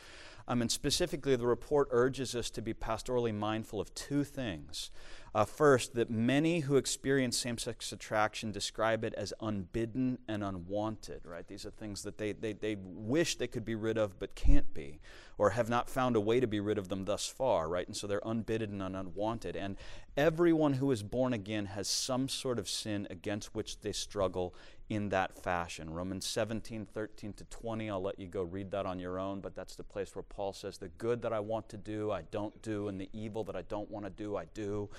[0.47, 4.89] Um, and specifically, the report urges us to be pastorally mindful of two things.
[5.34, 11.22] Uh, first, that many who experience same sex attraction describe it as unbidden and unwanted,
[11.26, 11.48] right?
[11.48, 14.74] These are things that they, they, they wish they could be rid of but can't
[14.74, 15.00] be,
[15.38, 17.88] or have not found a way to be rid of them thus far, right?
[17.88, 19.56] And so they're unbidden and unwanted.
[19.56, 19.78] And
[20.18, 24.54] everyone who is born again has some sort of sin against which they struggle
[24.90, 25.90] in that fashion.
[25.94, 29.56] Romans 17, 13 to 20, I'll let you go read that on your own, but
[29.56, 32.62] that's the place where Paul says, The good that I want to do, I don't
[32.62, 34.90] do, and the evil that I don't want to do, I do.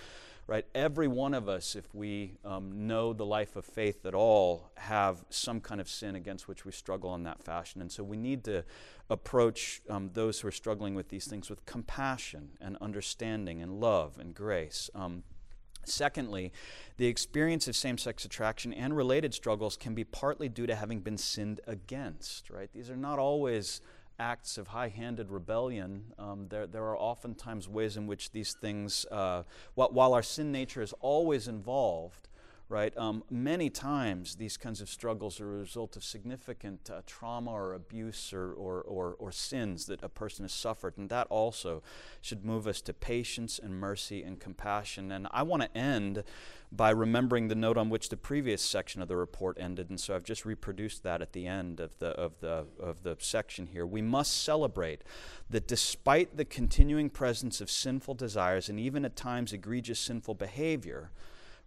[0.48, 0.66] Right?
[0.74, 5.24] Every one of us, if we um, know the life of faith at all, have
[5.30, 7.80] some kind of sin against which we struggle in that fashion.
[7.80, 8.64] And so we need to
[9.08, 14.18] approach um, those who are struggling with these things with compassion and understanding and love
[14.18, 14.90] and grace.
[14.94, 15.22] Um,
[15.84, 16.52] Secondly,
[16.96, 21.00] the experience of same sex attraction and related struggles can be partly due to having
[21.00, 22.70] been sinned against, right?
[22.72, 23.80] These are not always
[24.22, 26.04] acts of high handed rebellion.
[26.16, 29.42] Um, there, there are oftentimes ways in which these things, uh,
[29.74, 32.28] while, our sin nature is always involved,
[32.68, 32.96] right?
[32.96, 37.74] Um, many times these kinds of struggles are a result of significant uh, trauma or
[37.74, 40.96] abuse or, or, or, or sins that a person has suffered.
[40.96, 41.82] And that also
[42.20, 45.10] should move us to patience and mercy and compassion.
[45.10, 46.22] And I want to end
[46.74, 49.90] by remembering the note on which the previous section of the report ended.
[49.90, 53.14] And so I've just reproduced that at the end of the, of the, of the
[53.18, 53.84] section here.
[53.84, 55.04] We must celebrate
[55.50, 61.10] that despite the continuing presence of sinful desires and even at times egregious sinful behavior,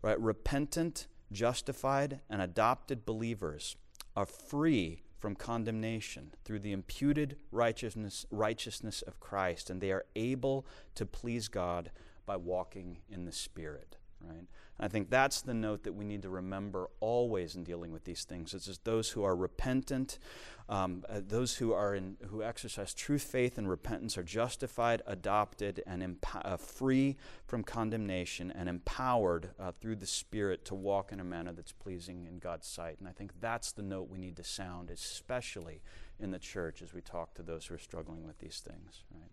[0.01, 0.19] right?
[0.19, 3.75] Repentant, justified, and adopted believers
[4.15, 10.65] are free from condemnation through the imputed righteousness, righteousness of Christ, and they are able
[10.95, 11.91] to please God
[12.25, 13.97] by walking in the Spirit.
[14.27, 14.47] Right?
[14.77, 18.03] And I think that's the note that we need to remember always in dealing with
[18.03, 18.53] these things.
[18.53, 20.19] It's just those who are repentant,
[20.67, 25.81] um, uh, those who are in, who exercise true faith and repentance are justified, adopted,
[25.87, 27.15] and uh, free
[27.45, 32.25] from condemnation, and empowered uh, through the Spirit to walk in a manner that's pleasing
[32.25, 32.97] in God's sight.
[32.99, 35.81] And I think that's the note we need to sound, especially
[36.19, 39.03] in the church as we talk to those who are struggling with these things.
[39.13, 39.29] Right?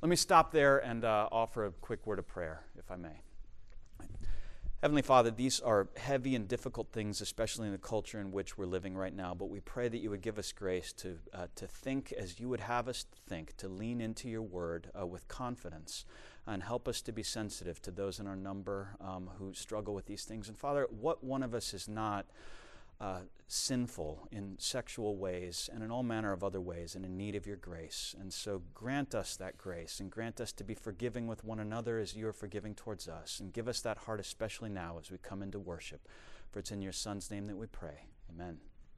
[0.00, 3.22] Let me stop there and uh, offer a quick word of prayer, if I may.
[4.82, 8.66] Heavenly Father, these are heavy and difficult things, especially in the culture in which we're
[8.66, 9.32] living right now.
[9.32, 12.48] But we pray that you would give us grace to, uh, to think as you
[12.48, 16.04] would have us think, to lean into your word uh, with confidence,
[16.48, 20.06] and help us to be sensitive to those in our number um, who struggle with
[20.06, 20.48] these things.
[20.48, 22.26] And Father, what one of us is not
[23.00, 27.34] uh, sinful in sexual ways and in all manner of other ways and in need
[27.34, 28.14] of your grace.
[28.18, 31.98] And so grant us that grace and grant us to be forgiving with one another
[31.98, 33.40] as you are forgiving towards us.
[33.40, 36.08] And give us that heart, especially now as we come into worship.
[36.50, 38.06] For it's in your Son's name that we pray.
[38.30, 38.58] Amen.